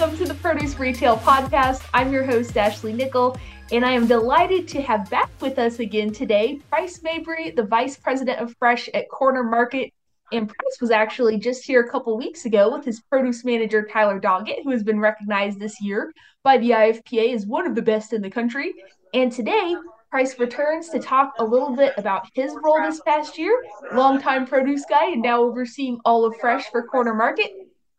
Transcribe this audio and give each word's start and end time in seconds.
welcome 0.00 0.16
to 0.16 0.24
the 0.24 0.40
Produce 0.40 0.78
Retail 0.78 1.18
Podcast. 1.18 1.86
I'm 1.92 2.10
your 2.10 2.24
host, 2.24 2.56
Ashley 2.56 2.94
Nickle, 2.94 3.36
and 3.70 3.84
I 3.84 3.92
am 3.92 4.06
delighted 4.06 4.66
to 4.68 4.80
have 4.80 5.10
back 5.10 5.28
with 5.42 5.58
us 5.58 5.78
again 5.78 6.10
today 6.10 6.58
Price 6.70 7.02
Mabry, 7.02 7.50
the 7.50 7.64
Vice 7.64 7.98
President 7.98 8.40
of 8.40 8.56
Fresh 8.58 8.88
at 8.94 9.10
Corner 9.10 9.42
Market. 9.42 9.92
And 10.32 10.48
Price 10.48 10.80
was 10.80 10.90
actually 10.90 11.38
just 11.38 11.64
here 11.64 11.82
a 11.82 11.90
couple 11.90 12.16
weeks 12.16 12.46
ago 12.46 12.74
with 12.74 12.82
his 12.82 13.02
produce 13.10 13.44
manager, 13.44 13.86
Tyler 13.92 14.18
Doggett, 14.18 14.64
who 14.64 14.70
has 14.70 14.82
been 14.82 14.98
recognized 14.98 15.60
this 15.60 15.82
year 15.82 16.14
by 16.42 16.56
the 16.56 16.70
IFPA 16.70 17.34
as 17.34 17.44
one 17.44 17.66
of 17.66 17.74
the 17.74 17.82
best 17.82 18.14
in 18.14 18.22
the 18.22 18.30
country. 18.30 18.72
And 19.12 19.30
today, 19.30 19.76
Price 20.10 20.38
returns 20.38 20.88
to 20.88 20.98
talk 20.98 21.34
a 21.38 21.44
little 21.44 21.76
bit 21.76 21.92
about 21.98 22.26
his 22.32 22.56
role 22.64 22.80
this 22.80 23.02
past 23.02 23.36
year, 23.36 23.54
longtime 23.92 24.46
produce 24.46 24.86
guy 24.88 25.10
and 25.10 25.20
now 25.20 25.42
overseeing 25.42 26.00
all 26.06 26.24
of 26.24 26.34
Fresh 26.40 26.70
for 26.70 26.84
Corner 26.84 27.12
Market, 27.12 27.52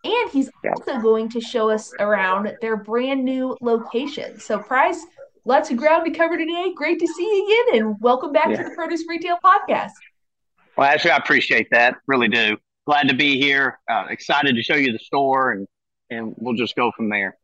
and 0.04 0.30
he's 0.32 0.50
also 0.68 1.00
going 1.00 1.30
to 1.30 1.42
show 1.42 1.70
us 1.70 1.94
around 2.00 2.52
their 2.62 2.78
brand 2.78 3.24
new 3.24 3.56
location. 3.62 4.40
So, 4.40 4.60
Price, 4.60 5.06
lots 5.46 5.70
of 5.70 5.78
ground 5.78 6.06
to 6.06 6.12
cover 6.12 6.38
today. 6.38 6.72
Great 6.76 7.00
to 7.00 7.08
see 7.08 7.24
you 7.24 7.70
again, 7.70 7.82
and 7.82 7.96
welcome 8.00 8.32
back 8.32 8.50
yeah. 8.50 8.58
to 8.58 8.70
the 8.70 8.76
Produce 8.76 9.04
Retail 9.08 9.38
Podcast. 9.44 9.92
Well, 10.78 10.90
actually, 10.90 11.12
I 11.12 11.18
appreciate 11.18 11.68
that. 11.72 11.96
Really 12.08 12.28
do. 12.28 12.58
Glad 12.88 13.10
to 13.10 13.16
be 13.16 13.40
here. 13.40 13.80
Uh, 13.90 14.06
excited 14.10 14.56
to 14.56 14.64
show 14.64 14.76
you 14.76 14.92
the 14.92 15.00
store, 15.00 15.52
and 15.52 15.68
and 16.10 16.34
we'll 16.38 16.56
just 16.56 16.76
go 16.76 16.92
from 16.96 17.10
there. 17.10 17.38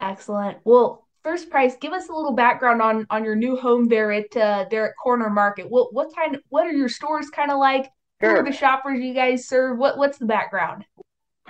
Excellent. 0.00 0.58
Well, 0.64 1.06
first, 1.22 1.50
Price, 1.50 1.76
give 1.80 1.92
us 1.92 2.08
a 2.08 2.12
little 2.12 2.32
background 2.32 2.82
on 2.82 3.06
on 3.10 3.24
your 3.24 3.36
new 3.36 3.56
home 3.56 3.88
there 3.88 4.12
at 4.12 4.36
uh, 4.36 4.66
there 4.70 4.88
at 4.88 4.96
Corner 5.02 5.30
Market. 5.30 5.70
What 5.70 5.94
what 5.94 6.14
kind? 6.14 6.38
What 6.48 6.66
are 6.66 6.72
your 6.72 6.88
stores 6.88 7.30
kind 7.30 7.50
of 7.50 7.58
like? 7.58 7.90
Sure. 8.20 8.32
Who 8.32 8.36
are 8.40 8.44
the 8.44 8.52
shoppers 8.52 9.00
you 9.00 9.14
guys 9.14 9.48
serve? 9.48 9.78
What 9.78 9.96
what's 9.96 10.18
the 10.18 10.26
background? 10.26 10.84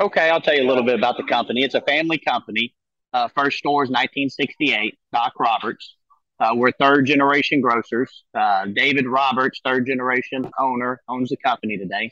Okay, 0.00 0.30
I'll 0.30 0.40
tell 0.40 0.54
you 0.54 0.62
a 0.62 0.68
little 0.68 0.82
bit 0.82 0.94
about 0.98 1.18
the 1.18 1.24
company. 1.24 1.62
It's 1.62 1.74
a 1.74 1.82
family 1.82 2.16
company. 2.16 2.74
Uh, 3.12 3.28
first 3.36 3.58
store 3.58 3.84
is 3.84 3.90
1968, 3.90 4.98
Doc 5.12 5.34
Roberts. 5.38 5.96
Uh, 6.38 6.52
we're 6.54 6.72
third 6.72 7.04
generation 7.04 7.60
grocers. 7.60 8.24
Uh, 8.34 8.64
David 8.74 9.06
Roberts, 9.06 9.60
third 9.62 9.86
generation 9.86 10.50
owner, 10.58 11.02
owns 11.06 11.28
the 11.28 11.36
company 11.36 11.76
today. 11.76 12.10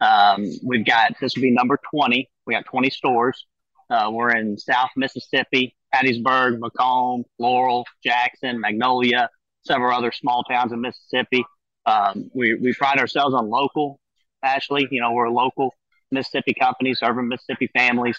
Um, 0.00 0.44
we've 0.64 0.84
got 0.84 1.14
this 1.20 1.36
will 1.36 1.42
be 1.42 1.52
number 1.52 1.78
20. 1.92 2.28
We 2.46 2.54
got 2.54 2.64
20 2.64 2.90
stores. 2.90 3.46
Uh, 3.88 4.10
we're 4.12 4.34
in 4.34 4.58
South 4.58 4.90
Mississippi, 4.96 5.76
Hattiesburg, 5.94 6.58
McComb, 6.58 7.22
Laurel, 7.38 7.84
Jackson, 8.02 8.58
Magnolia, 8.58 9.30
several 9.62 9.96
other 9.96 10.10
small 10.10 10.42
towns 10.42 10.72
in 10.72 10.80
Mississippi. 10.80 11.44
Um, 11.86 12.28
we, 12.34 12.54
we 12.54 12.74
pride 12.74 12.98
ourselves 12.98 13.36
on 13.36 13.48
local, 13.48 14.00
Ashley. 14.42 14.88
You 14.90 15.00
know, 15.00 15.12
we're 15.12 15.26
a 15.26 15.32
local 15.32 15.72
Mississippi 16.10 16.54
companies, 16.54 16.98
serving 17.00 17.28
Mississippi 17.28 17.68
families. 17.74 18.18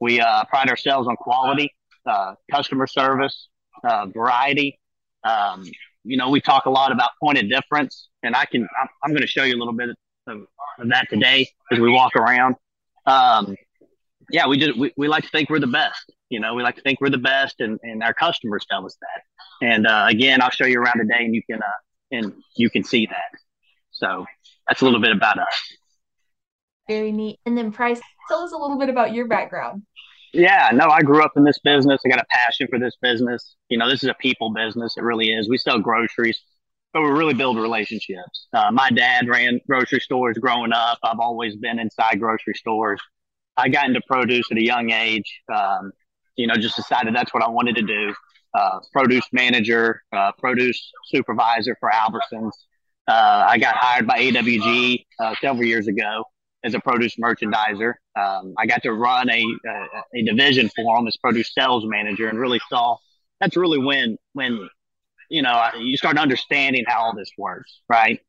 We 0.00 0.20
uh, 0.20 0.44
pride 0.44 0.68
ourselves 0.68 1.08
on 1.08 1.16
quality, 1.16 1.74
uh, 2.06 2.34
customer 2.50 2.86
service, 2.86 3.48
uh, 3.84 4.06
variety. 4.06 4.78
Um, 5.24 5.66
you 6.04 6.16
know, 6.16 6.30
we 6.30 6.40
talk 6.40 6.66
a 6.66 6.70
lot 6.70 6.92
about 6.92 7.10
point 7.22 7.38
of 7.38 7.48
difference, 7.48 8.08
and 8.22 8.34
I 8.34 8.46
can 8.46 8.62
I'm, 8.62 8.88
I'm 9.04 9.10
going 9.10 9.22
to 9.22 9.26
show 9.26 9.44
you 9.44 9.54
a 9.54 9.58
little 9.58 9.74
bit 9.74 9.90
of, 10.26 10.38
of, 10.78 10.88
that 10.88 11.08
today 11.10 11.48
as 11.70 11.78
we 11.78 11.90
walk 11.90 12.16
around. 12.16 12.56
Um, 13.06 13.54
yeah, 14.30 14.46
we 14.46 14.58
just 14.58 14.78
we, 14.78 14.92
we 14.96 15.08
like 15.08 15.24
to 15.24 15.30
think 15.30 15.50
we're 15.50 15.60
the 15.60 15.66
best. 15.66 16.10
You 16.30 16.40
know, 16.40 16.54
we 16.54 16.62
like 16.62 16.76
to 16.76 16.82
think 16.82 17.00
we're 17.00 17.10
the 17.10 17.18
best, 17.18 17.60
and, 17.60 17.78
and 17.82 18.02
our 18.02 18.14
customers 18.14 18.64
tell 18.70 18.86
us 18.86 18.96
that. 19.00 19.66
And 19.66 19.86
uh, 19.86 20.06
again, 20.08 20.40
I'll 20.40 20.50
show 20.50 20.66
you 20.66 20.80
around 20.80 20.98
today, 20.98 21.24
and 21.24 21.34
you 21.34 21.42
can 21.42 21.60
uh, 21.62 21.80
and 22.12 22.32
you 22.56 22.70
can 22.70 22.84
see 22.84 23.06
that. 23.06 23.38
So 23.90 24.26
that's 24.66 24.80
a 24.80 24.84
little 24.84 25.00
bit 25.00 25.12
about 25.12 25.38
us. 25.38 25.76
Very 26.90 27.12
neat. 27.12 27.38
And 27.46 27.56
then 27.56 27.70
Price, 27.70 28.00
tell 28.26 28.40
us 28.40 28.50
a 28.50 28.56
little 28.56 28.76
bit 28.76 28.88
about 28.88 29.12
your 29.14 29.28
background. 29.28 29.84
Yeah, 30.32 30.70
no, 30.74 30.88
I 30.88 31.02
grew 31.02 31.22
up 31.22 31.30
in 31.36 31.44
this 31.44 31.60
business. 31.62 32.00
I 32.04 32.08
got 32.08 32.18
a 32.18 32.24
passion 32.30 32.66
for 32.66 32.80
this 32.80 32.96
business. 33.00 33.54
You 33.68 33.78
know, 33.78 33.88
this 33.88 34.02
is 34.02 34.08
a 34.08 34.14
people 34.14 34.52
business. 34.52 34.96
It 34.96 35.04
really 35.04 35.26
is. 35.26 35.48
We 35.48 35.56
sell 35.56 35.78
groceries, 35.78 36.40
but 36.92 37.02
we 37.02 37.10
really 37.10 37.34
build 37.34 37.58
relationships. 37.58 38.48
Uh, 38.52 38.72
my 38.72 38.90
dad 38.90 39.28
ran 39.28 39.60
grocery 39.68 40.00
stores 40.00 40.36
growing 40.38 40.72
up. 40.72 40.98
I've 41.04 41.20
always 41.20 41.54
been 41.54 41.78
inside 41.78 42.18
grocery 42.18 42.54
stores. 42.54 43.00
I 43.56 43.68
got 43.68 43.86
into 43.86 44.00
produce 44.08 44.50
at 44.50 44.58
a 44.58 44.64
young 44.64 44.90
age. 44.90 45.42
Um, 45.54 45.92
you 46.34 46.48
know, 46.48 46.56
just 46.56 46.74
decided 46.74 47.14
that's 47.14 47.32
what 47.32 47.44
I 47.44 47.48
wanted 47.48 47.76
to 47.76 47.82
do. 47.82 48.12
Uh, 48.52 48.80
produce 48.92 49.26
manager, 49.30 50.02
uh, 50.12 50.32
produce 50.38 50.90
supervisor 51.04 51.76
for 51.78 51.88
Albertsons. 51.88 52.50
Uh, 53.06 53.46
I 53.48 53.58
got 53.58 53.76
hired 53.76 54.08
by 54.08 54.18
AWG 54.18 55.04
uh, 55.20 55.36
several 55.40 55.64
years 55.64 55.86
ago 55.86 56.24
as 56.64 56.74
a 56.74 56.80
produce 56.80 57.16
merchandiser. 57.16 57.94
Um, 58.18 58.54
I 58.58 58.66
got 58.66 58.82
to 58.82 58.92
run 58.92 59.30
a, 59.30 59.42
a, 59.42 60.18
a 60.18 60.22
division 60.22 60.68
for 60.74 60.96
them 60.96 61.06
as 61.06 61.16
produce 61.16 61.52
sales 61.54 61.84
manager, 61.86 62.28
and 62.28 62.38
really 62.38 62.60
saw 62.68 62.96
that's 63.40 63.56
really 63.56 63.78
when 63.78 64.16
when 64.34 64.68
you 65.28 65.42
know 65.42 65.68
you 65.78 65.96
start 65.96 66.18
understanding 66.18 66.84
how 66.86 67.00
all 67.00 67.14
this 67.14 67.30
works, 67.38 67.80
right? 67.88 68.20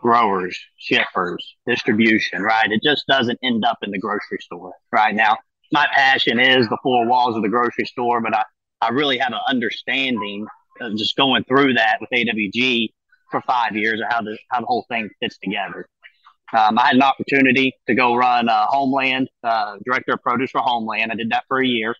Growers, 0.00 0.58
shippers, 0.78 1.56
distribution, 1.66 2.42
right? 2.42 2.70
It 2.72 2.82
just 2.82 3.04
doesn't 3.06 3.38
end 3.42 3.64
up 3.64 3.78
in 3.82 3.90
the 3.90 3.98
grocery 3.98 4.38
store, 4.40 4.72
right? 4.90 5.14
Now, 5.14 5.36
my 5.72 5.86
passion 5.94 6.40
is 6.40 6.68
the 6.68 6.78
four 6.82 7.06
walls 7.06 7.36
of 7.36 7.42
the 7.42 7.48
grocery 7.48 7.84
store, 7.84 8.20
but 8.20 8.34
I, 8.34 8.44
I 8.80 8.88
really 8.88 9.18
have 9.18 9.32
an 9.32 9.40
understanding 9.46 10.46
of 10.80 10.96
just 10.96 11.16
going 11.16 11.44
through 11.44 11.74
that 11.74 11.98
with 12.00 12.08
AWG 12.10 12.88
for 13.30 13.42
five 13.42 13.76
years 13.76 14.00
of 14.00 14.06
how 14.10 14.22
the 14.22 14.36
how 14.50 14.60
the 14.60 14.66
whole 14.66 14.86
thing 14.88 15.10
fits 15.20 15.38
together. 15.38 15.86
Um, 16.52 16.78
I 16.78 16.86
had 16.86 16.96
an 16.96 17.02
opportunity 17.02 17.72
to 17.86 17.94
go 17.94 18.14
run 18.16 18.48
uh, 18.48 18.66
Homeland, 18.66 19.28
uh, 19.44 19.76
director 19.84 20.14
of 20.14 20.22
produce 20.22 20.50
for 20.50 20.60
Homeland. 20.60 21.12
I 21.12 21.14
did 21.14 21.30
that 21.30 21.44
for 21.48 21.60
a 21.60 21.66
year. 21.66 21.94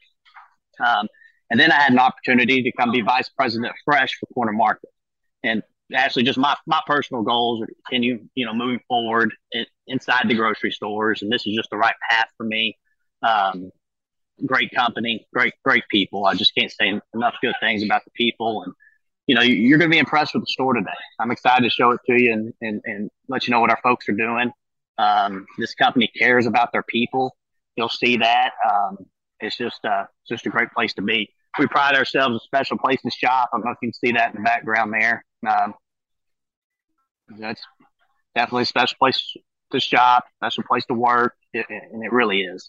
Um, 0.84 1.06
and 1.50 1.58
then 1.58 1.70
I 1.70 1.76
had 1.76 1.92
an 1.92 1.98
opportunity 1.98 2.62
to 2.62 2.72
come 2.72 2.92
be 2.92 3.00
vice 3.00 3.28
president 3.28 3.72
Fresh 3.84 4.18
for 4.18 4.26
Corner 4.34 4.52
Market. 4.52 4.90
And 5.42 5.62
actually, 5.94 6.24
just 6.24 6.38
my, 6.38 6.56
my 6.66 6.80
personal 6.86 7.22
goals 7.22 7.62
are 7.62 7.66
to 7.66 7.74
continue, 7.86 8.26
you 8.34 8.46
know, 8.46 8.54
moving 8.54 8.80
forward 8.88 9.32
in, 9.52 9.66
inside 9.86 10.28
the 10.28 10.34
grocery 10.34 10.70
stores. 10.70 11.22
And 11.22 11.30
this 11.30 11.46
is 11.46 11.54
just 11.56 11.70
the 11.70 11.76
right 11.76 11.94
path 12.08 12.28
for 12.36 12.44
me. 12.44 12.78
Um, 13.22 13.70
great 14.46 14.70
company, 14.72 15.26
great, 15.32 15.54
great 15.64 15.84
people. 15.90 16.26
I 16.26 16.34
just 16.34 16.54
can't 16.54 16.72
say 16.72 17.00
enough 17.14 17.34
good 17.42 17.54
things 17.60 17.82
about 17.82 18.04
the 18.04 18.10
people. 18.12 18.62
And 18.62 18.72
you 19.30 19.36
know, 19.36 19.42
you're 19.42 19.78
going 19.78 19.88
to 19.88 19.94
be 19.94 20.00
impressed 20.00 20.34
with 20.34 20.42
the 20.42 20.48
store 20.48 20.74
today. 20.74 20.90
I'm 21.20 21.30
excited 21.30 21.62
to 21.62 21.70
show 21.70 21.92
it 21.92 22.00
to 22.06 22.20
you 22.20 22.32
and, 22.32 22.52
and, 22.60 22.82
and 22.84 23.10
let 23.28 23.46
you 23.46 23.52
know 23.52 23.60
what 23.60 23.70
our 23.70 23.78
folks 23.80 24.08
are 24.08 24.12
doing. 24.12 24.50
Um, 24.98 25.46
this 25.56 25.72
company 25.72 26.10
cares 26.18 26.46
about 26.46 26.72
their 26.72 26.82
people. 26.82 27.36
You'll 27.76 27.90
see 27.90 28.16
that. 28.16 28.50
Um, 28.68 28.96
it's 29.38 29.56
just, 29.56 29.84
uh, 29.84 30.06
it's 30.22 30.30
just 30.30 30.46
a 30.46 30.50
great 30.50 30.72
place 30.72 30.94
to 30.94 31.02
be. 31.02 31.32
We 31.60 31.68
pride 31.68 31.94
ourselves 31.94 32.34
a 32.34 32.40
special 32.40 32.76
place 32.76 33.00
to 33.02 33.10
shop. 33.12 33.50
I 33.52 33.58
don't 33.58 33.66
know 33.66 33.70
if 33.70 33.78
you 33.80 33.90
can 33.90 33.94
see 33.94 34.10
that 34.18 34.34
in 34.34 34.42
the 34.42 34.44
background 34.44 34.92
there. 34.92 35.24
Um, 35.48 35.74
that's 37.38 37.62
definitely 38.34 38.64
a 38.64 38.66
special 38.66 38.96
place 38.98 39.32
to 39.70 39.78
shop, 39.78 40.24
special 40.38 40.64
place 40.64 40.86
to 40.86 40.94
work, 40.94 41.36
and 41.54 41.64
it 42.04 42.10
really 42.10 42.40
is. 42.40 42.68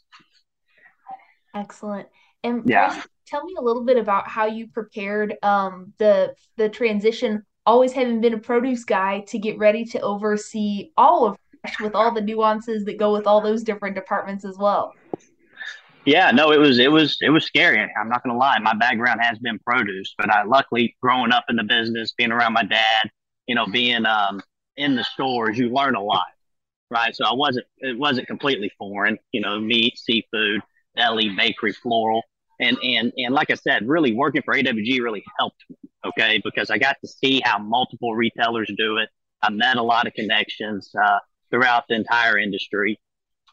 Excellent. 1.55 2.07
And 2.43 2.69
yeah. 2.69 3.01
Tell 3.31 3.43
me 3.45 3.53
a 3.57 3.61
little 3.61 3.83
bit 3.83 3.97
about 3.97 4.27
how 4.27 4.45
you 4.45 4.67
prepared 4.67 5.35
um, 5.41 5.93
the 5.97 6.35
the 6.57 6.69
transition. 6.69 7.43
Always 7.65 7.93
having 7.93 8.21
been 8.21 8.33
a 8.33 8.39
produce 8.39 8.83
guy 8.83 9.21
to 9.27 9.39
get 9.39 9.57
ready 9.57 9.85
to 9.85 10.01
oversee 10.01 10.91
all 10.97 11.25
of 11.25 11.37
Fresh 11.61 11.79
with 11.79 11.95
all 11.95 12.11
the 12.11 12.21
nuances 12.21 12.85
that 12.85 12.97
go 12.97 13.13
with 13.13 13.27
all 13.27 13.39
those 13.39 13.63
different 13.63 13.95
departments 13.95 14.43
as 14.43 14.57
well. 14.57 14.93
Yeah, 16.05 16.31
no, 16.31 16.51
it 16.51 16.59
was 16.59 16.79
it 16.79 16.91
was 16.91 17.17
it 17.21 17.29
was 17.29 17.45
scary. 17.45 17.79
I'm 17.79 18.09
not 18.09 18.23
gonna 18.23 18.37
lie. 18.37 18.57
My 18.59 18.73
background 18.73 19.21
has 19.21 19.37
been 19.39 19.59
produce, 19.59 20.13
but 20.17 20.29
I 20.31 20.43
luckily 20.43 20.95
growing 21.01 21.31
up 21.31 21.45
in 21.49 21.55
the 21.55 21.63
business, 21.63 22.13
being 22.17 22.31
around 22.31 22.53
my 22.53 22.63
dad, 22.63 23.11
you 23.47 23.55
know, 23.55 23.67
being 23.67 24.05
um, 24.05 24.41
in 24.75 24.95
the 24.95 25.03
stores, 25.03 25.59
you 25.59 25.69
learn 25.69 25.95
a 25.95 26.01
lot, 26.01 26.25
right? 26.89 27.15
So 27.15 27.25
I 27.25 27.33
wasn't 27.33 27.67
it 27.77 27.97
wasn't 27.97 28.27
completely 28.27 28.71
foreign, 28.79 29.19
you 29.31 29.41
know, 29.41 29.59
meat, 29.59 29.99
seafood, 29.99 30.61
deli, 30.97 31.29
bakery, 31.29 31.73
floral 31.73 32.23
and 32.61 32.77
and 32.83 33.11
and 33.17 33.33
like 33.33 33.49
I 33.49 33.55
said, 33.55 33.87
really 33.87 34.13
working 34.13 34.41
for 34.43 34.53
AWG 34.53 35.01
really 35.01 35.23
helped 35.39 35.63
me. 35.69 35.75
Okay, 36.05 36.41
because 36.43 36.69
I 36.69 36.77
got 36.77 36.97
to 37.01 37.07
see 37.07 37.41
how 37.43 37.59
multiple 37.59 38.15
retailers 38.15 38.71
do 38.77 38.97
it. 38.97 39.09
I 39.41 39.49
met 39.49 39.77
a 39.77 39.83
lot 39.83 40.07
of 40.07 40.13
connections 40.13 40.91
uh, 40.95 41.19
throughout 41.49 41.83
the 41.89 41.95
entire 41.95 42.37
industry, 42.37 42.99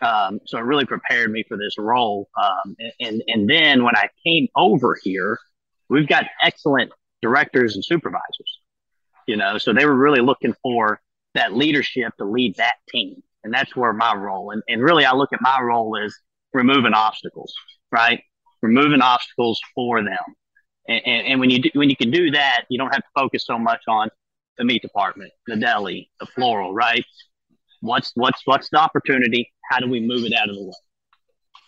um, 0.01 0.41
so 0.47 0.59
it 0.59 0.63
really 0.63 0.85
prepared 0.85 1.33
me 1.33 1.45
for 1.49 1.57
this 1.57 1.75
role. 1.79 2.29
Um, 2.41 2.77
and 3.01 3.23
and 3.27 3.49
then 3.49 3.83
when 3.83 3.97
I 3.97 4.09
came 4.25 4.49
over 4.55 4.97
here, 5.03 5.39
we've 5.89 6.09
got 6.09 6.25
excellent 6.43 6.93
directors 7.23 7.75
and 7.75 7.85
supervisors. 7.85 8.61
You 9.27 9.37
know, 9.37 9.59
so 9.59 9.73
they 9.73 9.85
were 9.85 9.97
really 9.97 10.21
looking 10.21 10.55
for 10.63 11.01
that 11.35 11.55
leadership 11.55 12.13
to 12.19 12.25
lead 12.25 12.57
that 12.57 12.77
team, 12.89 13.23
and 13.45 13.53
that's 13.53 13.75
where 13.75 13.93
my 13.93 14.15
role. 14.15 14.51
And 14.51 14.63
and 14.69 14.83
really, 14.83 15.05
I 15.05 15.15
look 15.15 15.33
at 15.33 15.41
my 15.41 15.61
role 15.61 15.99
as 15.99 16.15
removing 16.53 16.95
obstacles, 16.95 17.55
right? 17.91 18.23
Removing 18.63 19.01
obstacles 19.01 19.61
for 19.75 20.03
them. 20.03 20.19
And, 20.89 21.07
and, 21.07 21.27
and, 21.27 21.41
when 21.41 21.51
you 21.51 21.61
do, 21.61 21.71
when 21.75 21.91
you 21.91 21.97
can 21.97 22.11
do 22.11 22.31
that, 22.31 22.65
you 22.69 22.79
don't 22.79 22.93
have 22.93 23.03
to 23.03 23.09
focus 23.15 23.45
so 23.47 23.59
much 23.59 23.83
on 23.89 24.09
the 24.57 24.65
meat 24.65 24.83
department, 24.83 25.33
the 25.47 25.57
deli, 25.57 26.11
the 26.19 26.27
floral, 26.27 26.75
right? 26.75 27.05
What's 27.81 28.13
what's 28.15 28.41
what's 28.45 28.71
the 28.71 28.79
opportunity? 28.79 29.53
How 29.71 29.79
do 29.79 29.89
we 29.89 30.01
move 30.01 30.25
it 30.25 30.33
out 30.33 30.49
of 30.49 30.57
the 30.57 30.65
way? 30.65 30.73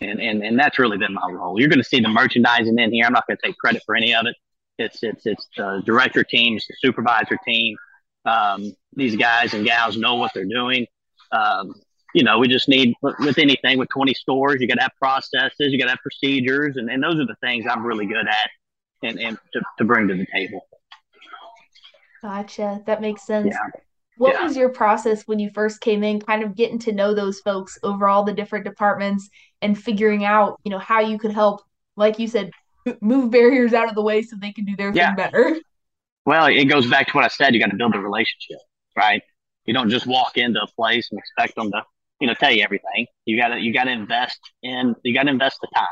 And, 0.01 0.19
and, 0.19 0.43
and 0.43 0.59
that's 0.59 0.79
really 0.79 0.97
been 0.97 1.13
my 1.13 1.29
role. 1.31 1.59
You're 1.59 1.69
going 1.69 1.79
to 1.79 1.87
see 1.87 1.99
the 1.99 2.09
merchandising 2.09 2.77
in 2.77 2.91
here. 2.91 3.05
I'm 3.05 3.13
not 3.13 3.27
going 3.27 3.37
to 3.37 3.47
take 3.47 3.57
credit 3.57 3.83
for 3.85 3.95
any 3.95 4.15
of 4.15 4.25
it. 4.25 4.35
It's, 4.79 5.03
it's, 5.03 5.27
it's 5.27 5.47
the 5.55 5.83
director 5.85 6.23
team, 6.23 6.57
it's 6.57 6.67
the 6.67 6.75
supervisor 6.79 7.37
team. 7.45 7.77
Um, 8.25 8.75
these 8.93 9.15
guys 9.15 9.53
and 9.53 9.63
gals 9.63 9.97
know 9.97 10.15
what 10.15 10.31
they're 10.33 10.45
doing. 10.45 10.87
Um, 11.31 11.75
you 12.13 12.23
know, 12.23 12.39
we 12.39 12.47
just 12.47 12.67
need 12.67 12.93
with 13.01 13.37
anything 13.37 13.77
with 13.77 13.89
20 13.89 14.13
stores, 14.13 14.59
you 14.59 14.67
got 14.67 14.75
to 14.75 14.81
have 14.81 14.95
processes, 14.99 15.71
you 15.71 15.77
got 15.77 15.85
to 15.85 15.91
have 15.91 15.99
procedures, 15.99 16.77
and, 16.77 16.89
and 16.89 17.01
those 17.01 17.15
are 17.15 17.25
the 17.25 17.35
things 17.41 17.65
I'm 17.69 17.85
really 17.85 18.05
good 18.05 18.27
at 18.27 18.49
and, 19.03 19.19
and 19.19 19.37
to, 19.53 19.61
to 19.77 19.83
bring 19.83 20.07
to 20.07 20.15
the 20.15 20.27
table. 20.31 20.61
Gotcha. 22.21 22.81
That 22.85 23.01
makes 23.01 23.25
sense. 23.25 23.47
Yeah. 23.51 23.81
What 24.17 24.35
yeah. 24.35 24.43
was 24.43 24.55
your 24.55 24.69
process 24.69 25.23
when 25.25 25.39
you 25.39 25.49
first 25.53 25.81
came 25.81 26.03
in, 26.03 26.21
kind 26.21 26.43
of 26.43 26.55
getting 26.55 26.77
to 26.79 26.91
know 26.91 27.15
those 27.15 27.39
folks 27.39 27.79
over 27.81 28.07
all 28.07 28.23
the 28.23 28.33
different 28.33 28.65
departments 28.65 29.29
and 29.61 29.77
figuring 29.77 30.23
out, 30.23 30.59
you 30.63 30.69
know, 30.69 30.77
how 30.77 30.99
you 30.99 31.17
could 31.17 31.31
help, 31.31 31.61
like 31.95 32.19
you 32.19 32.27
said, 32.27 32.51
move 33.01 33.31
barriers 33.31 33.73
out 33.73 33.89
of 33.89 33.95
the 33.95 34.01
way 34.01 34.21
so 34.21 34.35
they 34.39 34.51
can 34.51 34.65
do 34.65 34.75
their 34.75 34.91
yeah. 34.93 35.07
thing 35.07 35.15
better? 35.15 35.59
Well, 36.25 36.45
it 36.47 36.65
goes 36.65 36.87
back 36.87 37.07
to 37.07 37.13
what 37.13 37.23
I 37.23 37.29
said. 37.29 37.55
You 37.55 37.59
got 37.59 37.71
to 37.71 37.77
build 37.77 37.95
a 37.95 37.99
relationship, 37.99 38.59
right? 38.95 39.23
You 39.65 39.73
don't 39.73 39.89
just 39.89 40.05
walk 40.05 40.37
into 40.37 40.61
a 40.61 40.67
place 40.67 41.07
and 41.11 41.19
expect 41.19 41.55
them 41.55 41.71
to, 41.71 41.81
you 42.21 42.27
know, 42.27 42.35
tell 42.35 42.51
you 42.51 42.63
everything. 42.63 43.07
You 43.25 43.41
got 43.41 43.49
to, 43.49 43.59
you 43.59 43.73
got 43.73 43.85
to 43.85 43.91
invest 43.91 44.39
in, 44.61 44.95
you 45.03 45.13
got 45.13 45.23
to 45.23 45.29
invest 45.29 45.57
the 45.59 45.67
time, 45.75 45.87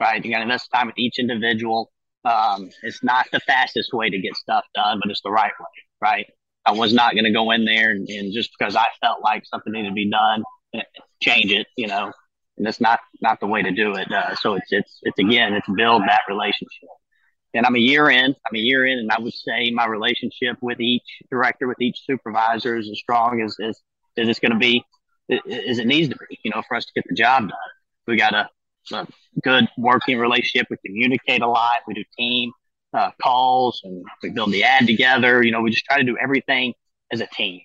right? 0.00 0.24
You 0.24 0.32
got 0.32 0.38
to 0.38 0.44
invest 0.44 0.70
time 0.74 0.86
with 0.86 0.98
each 0.98 1.18
individual. 1.18 1.92
Um, 2.24 2.70
it's 2.82 3.04
not 3.04 3.26
the 3.32 3.40
fastest 3.40 3.92
way 3.92 4.08
to 4.08 4.18
get 4.18 4.34
stuff 4.34 4.64
done, 4.74 4.98
but 5.02 5.10
it's 5.10 5.20
the 5.22 5.30
right 5.30 5.52
way, 5.60 5.66
right? 6.00 6.26
I 6.64 6.72
was 6.72 6.94
not 6.94 7.12
going 7.12 7.24
to 7.24 7.32
go 7.32 7.50
in 7.50 7.64
there 7.64 7.90
and, 7.90 8.08
and, 8.08 8.32
just 8.32 8.50
because 8.56 8.76
I 8.76 8.86
felt 9.00 9.20
like 9.22 9.44
something 9.44 9.72
needed 9.72 9.88
to 9.88 9.94
be 9.94 10.10
done, 10.10 10.44
eh, 10.74 10.82
change 11.20 11.50
it, 11.52 11.66
you 11.76 11.88
know, 11.88 12.12
and 12.56 12.66
that's 12.66 12.80
not 12.80 13.00
not 13.20 13.40
the 13.40 13.46
way 13.46 13.62
to 13.62 13.72
do 13.72 13.94
it. 13.94 14.10
Uh, 14.10 14.34
so 14.36 14.54
it's 14.54 14.68
it's 14.70 15.00
it's 15.02 15.18
again, 15.18 15.54
it's 15.54 15.68
build 15.76 16.02
that 16.02 16.20
relationship. 16.28 16.88
And 17.54 17.66
I'm 17.66 17.74
a 17.74 17.80
year 17.80 18.08
in. 18.08 18.34
I'm 18.46 18.54
a 18.54 18.58
year 18.58 18.86
in, 18.86 18.98
and 18.98 19.10
I 19.10 19.20
would 19.20 19.34
say 19.34 19.70
my 19.72 19.86
relationship 19.86 20.56
with 20.62 20.80
each 20.80 21.02
director, 21.30 21.66
with 21.66 21.80
each 21.80 22.00
supervisor, 22.06 22.78
is 22.78 22.88
as 22.88 22.98
strong 22.98 23.42
as 23.42 23.56
as, 23.60 23.80
as 24.16 24.28
it's 24.28 24.38
going 24.38 24.52
to 24.52 24.58
be, 24.58 24.84
as 25.32 25.78
it 25.78 25.86
needs 25.86 26.08
to 26.08 26.16
be. 26.16 26.38
You 26.44 26.50
know, 26.54 26.62
for 26.66 26.76
us 26.76 26.84
to 26.84 26.92
get 26.94 27.04
the 27.08 27.14
job 27.14 27.48
done, 27.48 27.58
we 28.06 28.16
got 28.16 28.34
a, 28.34 28.48
a 28.92 29.06
good 29.42 29.68
working 29.78 30.18
relationship. 30.18 30.66
We 30.70 30.76
communicate 30.84 31.42
a 31.42 31.48
lot. 31.48 31.72
We 31.86 31.94
do 31.94 32.04
team 32.16 32.52
uh, 32.94 33.10
calls 33.22 33.80
and 33.84 34.04
we 34.22 34.30
build 34.30 34.52
the 34.52 34.64
ad 34.64 34.86
together. 34.86 35.42
You 35.42 35.52
know, 35.52 35.60
we 35.60 35.70
just 35.70 35.84
try 35.84 35.98
to 35.98 36.04
do 36.04 36.16
everything 36.22 36.74
as 37.10 37.20
a 37.20 37.26
team. 37.26 37.60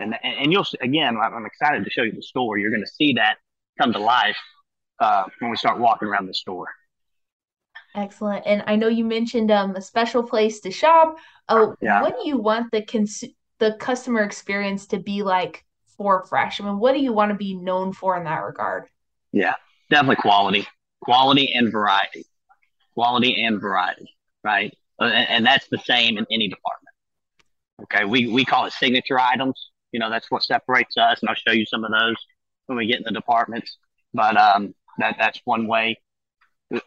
And 0.00 0.14
and 0.22 0.52
you'll 0.52 0.66
again, 0.80 1.16
I'm 1.16 1.46
excited 1.46 1.84
to 1.84 1.90
show 1.90 2.02
you 2.02 2.12
the 2.12 2.22
store. 2.22 2.58
You're 2.58 2.70
going 2.70 2.84
to 2.84 2.90
see 2.90 3.12
that 3.14 3.36
come 3.78 3.92
to 3.92 3.98
life 3.98 4.36
uh, 4.98 5.24
when 5.38 5.50
we 5.50 5.56
start 5.56 5.78
walking 5.78 6.08
around 6.08 6.26
the 6.26 6.34
store. 6.34 6.68
Excellent. 7.94 8.44
And 8.44 8.64
I 8.66 8.74
know 8.74 8.88
you 8.88 9.04
mentioned 9.04 9.50
um, 9.52 9.76
a 9.76 9.80
special 9.80 10.22
place 10.22 10.60
to 10.60 10.70
shop. 10.70 11.16
Oh, 11.48 11.76
yeah. 11.80 12.02
what 12.02 12.16
do 12.20 12.28
you 12.28 12.38
want 12.38 12.72
the 12.72 12.82
cons- 12.82 13.24
the 13.58 13.76
customer 13.78 14.22
experience 14.22 14.86
to 14.88 14.98
be 14.98 15.22
like 15.22 15.64
for 15.96 16.24
Fresh? 16.26 16.60
I 16.60 16.64
mean, 16.64 16.78
what 16.78 16.92
do 16.92 17.00
you 17.00 17.12
want 17.12 17.30
to 17.30 17.36
be 17.36 17.54
known 17.54 17.92
for 17.92 18.16
in 18.16 18.24
that 18.24 18.44
regard? 18.44 18.84
Yeah, 19.32 19.54
definitely 19.90 20.16
quality, 20.16 20.66
quality 21.00 21.52
and 21.54 21.72
variety, 21.72 22.24
quality 22.94 23.44
and 23.44 23.60
variety, 23.60 24.14
right? 24.42 24.72
Uh, 25.00 25.04
and, 25.06 25.28
and 25.28 25.46
that's 25.46 25.66
the 25.68 25.78
same 25.78 26.18
in 26.18 26.26
any 26.30 26.48
department. 26.48 26.94
Okay, 27.82 28.04
we 28.04 28.28
we 28.28 28.44
call 28.44 28.66
it 28.66 28.72
signature 28.72 29.18
items. 29.18 29.70
You 29.92 30.00
know, 30.00 30.10
that's 30.10 30.30
what 30.30 30.42
separates 30.42 30.96
us, 30.96 31.20
and 31.20 31.28
I'll 31.28 31.34
show 31.34 31.52
you 31.52 31.66
some 31.66 31.84
of 31.84 31.90
those 31.90 32.16
when 32.66 32.78
we 32.78 32.86
get 32.86 32.98
in 32.98 33.04
the 33.04 33.12
departments. 33.12 33.78
But 34.12 34.36
um, 34.36 34.74
that 34.98 35.16
that's 35.18 35.40
one 35.44 35.66
way 35.66 35.98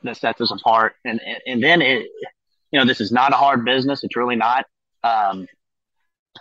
that 0.04 0.18
sets 0.18 0.42
us 0.42 0.52
apart. 0.52 0.96
And, 1.06 1.22
and, 1.26 1.38
and 1.46 1.64
then 1.64 1.82
it, 1.82 2.08
you 2.72 2.80
know, 2.80 2.86
this 2.86 3.02
is 3.02 3.12
not 3.12 3.34
a 3.34 3.36
hard 3.36 3.66
business. 3.66 4.04
It's 4.04 4.16
really 4.16 4.36
not. 4.36 4.66
Um, 5.04 5.48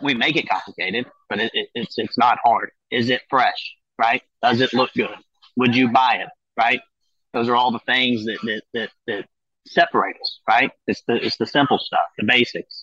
we 0.03 0.15
make 0.15 0.37
it 0.37 0.49
complicated, 0.49 1.07
but 1.29 1.41
it, 1.41 1.51
it, 1.55 1.69
it's 1.75 1.99
it's 1.99 2.19
not 2.19 2.39
hard. 2.43 2.71
Is 2.91 3.11
it 3.11 3.23
fresh? 3.29 3.77
Right? 3.99 4.23
Does 4.43 4.61
it 4.61 4.75
look 4.75 4.93
good? 4.95 5.17
Would 5.57 5.75
you 5.75 5.91
buy 5.91 6.19
it? 6.23 6.29
Right? 6.57 6.81
Those 7.33 7.49
are 7.49 7.57
all 7.57 7.71
the 7.71 7.81
things 7.81 8.25
that 8.25 8.39
that 8.43 8.63
that, 8.75 8.91
that 9.07 9.27
separate 9.67 10.17
us. 10.21 10.41
Right? 10.49 10.71
It's 10.87 11.03
the 11.07 11.15
it's 11.15 11.37
the 11.37 11.47
simple 11.47 11.79
stuff, 11.79 12.01
the 12.19 12.25
basics. 12.27 12.83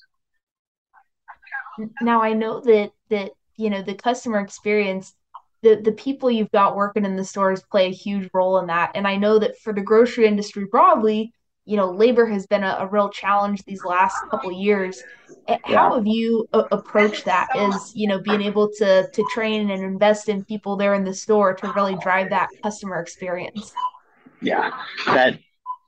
Now 2.02 2.22
I 2.22 2.34
know 2.34 2.60
that 2.62 2.92
that 3.10 3.32
you 3.58 3.70
know 3.70 3.82
the 3.82 3.96
customer 3.96 4.40
experience 4.40 5.14
the 5.64 5.76
the 5.78 5.94
people 5.94 6.30
you've 6.30 6.52
got 6.52 6.76
working 6.76 7.06
in 7.06 7.16
the 7.16 7.24
stores 7.24 7.64
play 7.72 7.88
a 7.88 7.92
huge 7.92 8.30
role 8.34 8.60
in 8.60 8.68
that. 8.68 8.92
And 8.96 9.08
I 9.08 9.16
know 9.16 9.40
that 9.40 9.58
for 9.60 9.74
the 9.74 9.82
grocery 9.82 10.28
industry 10.28 10.66
broadly, 10.66 11.34
you 11.66 11.78
know, 11.78 11.90
labor 11.90 12.26
has 12.26 12.46
been 12.46 12.64
a, 12.64 12.78
a 12.80 12.88
real 12.88 13.10
challenge 13.10 13.64
these 13.64 13.84
last 13.84 14.18
couple 14.30 14.52
years. 14.52 15.02
How 15.66 15.96
have 15.96 16.08
you 16.08 16.48
a- 16.54 16.68
approached 16.72 17.26
that? 17.26 17.48
Is 17.56 17.92
you 17.96 18.08
know 18.08 18.20
being 18.20 18.42
able 18.42 18.70
to 18.78 19.10
to 19.10 19.26
train 19.34 19.70
and 19.70 19.84
invest 19.84 20.30
in 20.30 20.44
people 20.46 20.76
there 20.76 20.94
in 20.94 21.04
the 21.04 21.14
store 21.14 21.54
to 21.54 21.74
really 21.74 21.96
drive 22.02 22.30
that 22.30 22.50
customer 22.62 23.00
experience? 23.00 23.74
Yeah, 24.42 24.72
that 25.06 25.40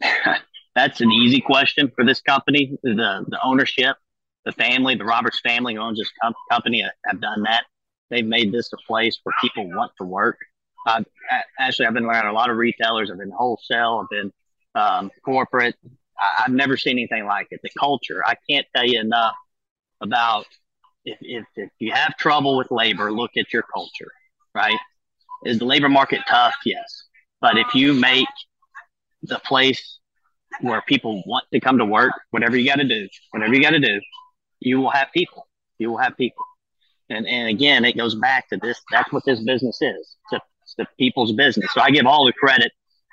that's 0.76 1.02
an 1.02 1.12
easy 1.12 1.42
question 1.42 1.92
for 1.96 2.06
this 2.06 2.22
company. 2.22 2.78
The 2.84 3.26
the 3.28 3.40
ownership, 3.44 3.98
the 4.46 4.52
family, 4.52 4.96
the 4.96 5.06
Roberts 5.06 5.40
family 5.42 5.76
who 5.76 5.82
owns 5.82 6.00
this 6.00 6.12
com- 6.22 6.34
company 6.50 6.84
have 7.06 7.22
done 7.22 7.44
that 7.44 7.66
they've 8.10 8.26
made 8.26 8.52
this 8.52 8.72
a 8.74 8.78
place 8.88 9.20
where 9.24 9.34
people 9.42 9.68
want 9.70 9.92
to 9.98 10.06
work. 10.06 10.38
Uh, 10.88 11.04
actually, 11.60 11.88
I've 11.88 11.94
been 11.94 12.06
around 12.06 12.28
a 12.28 12.34
lot 12.34 12.50
of 12.50 12.58
retailers. 12.58 13.10
I've 13.10 13.18
been 13.18 13.32
wholesale. 13.32 14.02
I've 14.04 14.10
been 14.10 14.32
um, 14.76 15.12
corporate. 15.24 15.76
I, 16.20 16.44
have 16.44 16.52
never 16.52 16.78
seen 16.78 16.98
anything 16.98 17.26
like 17.26 17.48
it. 17.52 17.60
The 17.64 17.70
culture. 17.78 18.24
I 18.26 18.36
can't 18.50 18.66
tell 18.76 18.86
you 18.86 19.00
enough 19.00 19.36
about 20.02 20.46
if, 21.04 21.18
if, 21.22 21.46
if 21.56 21.70
you 21.80 21.92
have 21.92 22.16
trouble 22.18 22.58
with 22.58 22.72
labor, 22.72 23.12
look 23.12 23.32
at 23.38 23.52
your 23.52 23.64
culture, 23.64 24.12
right? 24.54 24.78
Is 25.46 25.60
the 25.60 25.66
labor 25.66 25.90
market 25.90 26.22
tough? 26.28 26.56
Yes. 26.66 27.04
But 27.42 27.58
if 27.58 27.76
you 27.76 27.94
make 27.94 28.28
the 29.24 29.40
place 29.40 30.00
where 30.62 30.82
people 30.88 31.22
want 31.26 31.46
to 31.52 31.60
come 31.60 31.78
to 31.78 31.86
work, 31.86 32.14
whatever 32.32 32.58
you 32.58 32.68
got 32.68 32.78
to 32.78 32.88
do, 32.88 33.08
whatever 33.32 33.54
you 33.54 33.62
got 33.62 33.72
to 33.72 33.80
do, 33.80 34.00
you 34.60 34.80
will 34.80 34.90
have 34.90 35.10
people. 35.14 35.48
You 35.78 35.92
will 35.92 35.98
have 35.98 36.16
people. 36.18 36.46
And, 37.10 37.28
and 37.28 37.50
again, 37.50 37.86
it 37.86 37.98
goes 37.98 38.16
back 38.16 38.50
to 38.50 38.58
this. 38.58 38.82
That's 38.92 39.12
what 39.12 39.24
this 39.26 39.42
business 39.42 39.80
is. 39.82 40.16
It's, 40.32 40.46
the 40.78 40.88
people's 40.98 41.32
business. 41.32 41.70
So 41.74 41.82
I 41.82 41.92
give 41.92 42.06
all 42.06 42.26
the 42.26 42.34
credit 42.34 42.72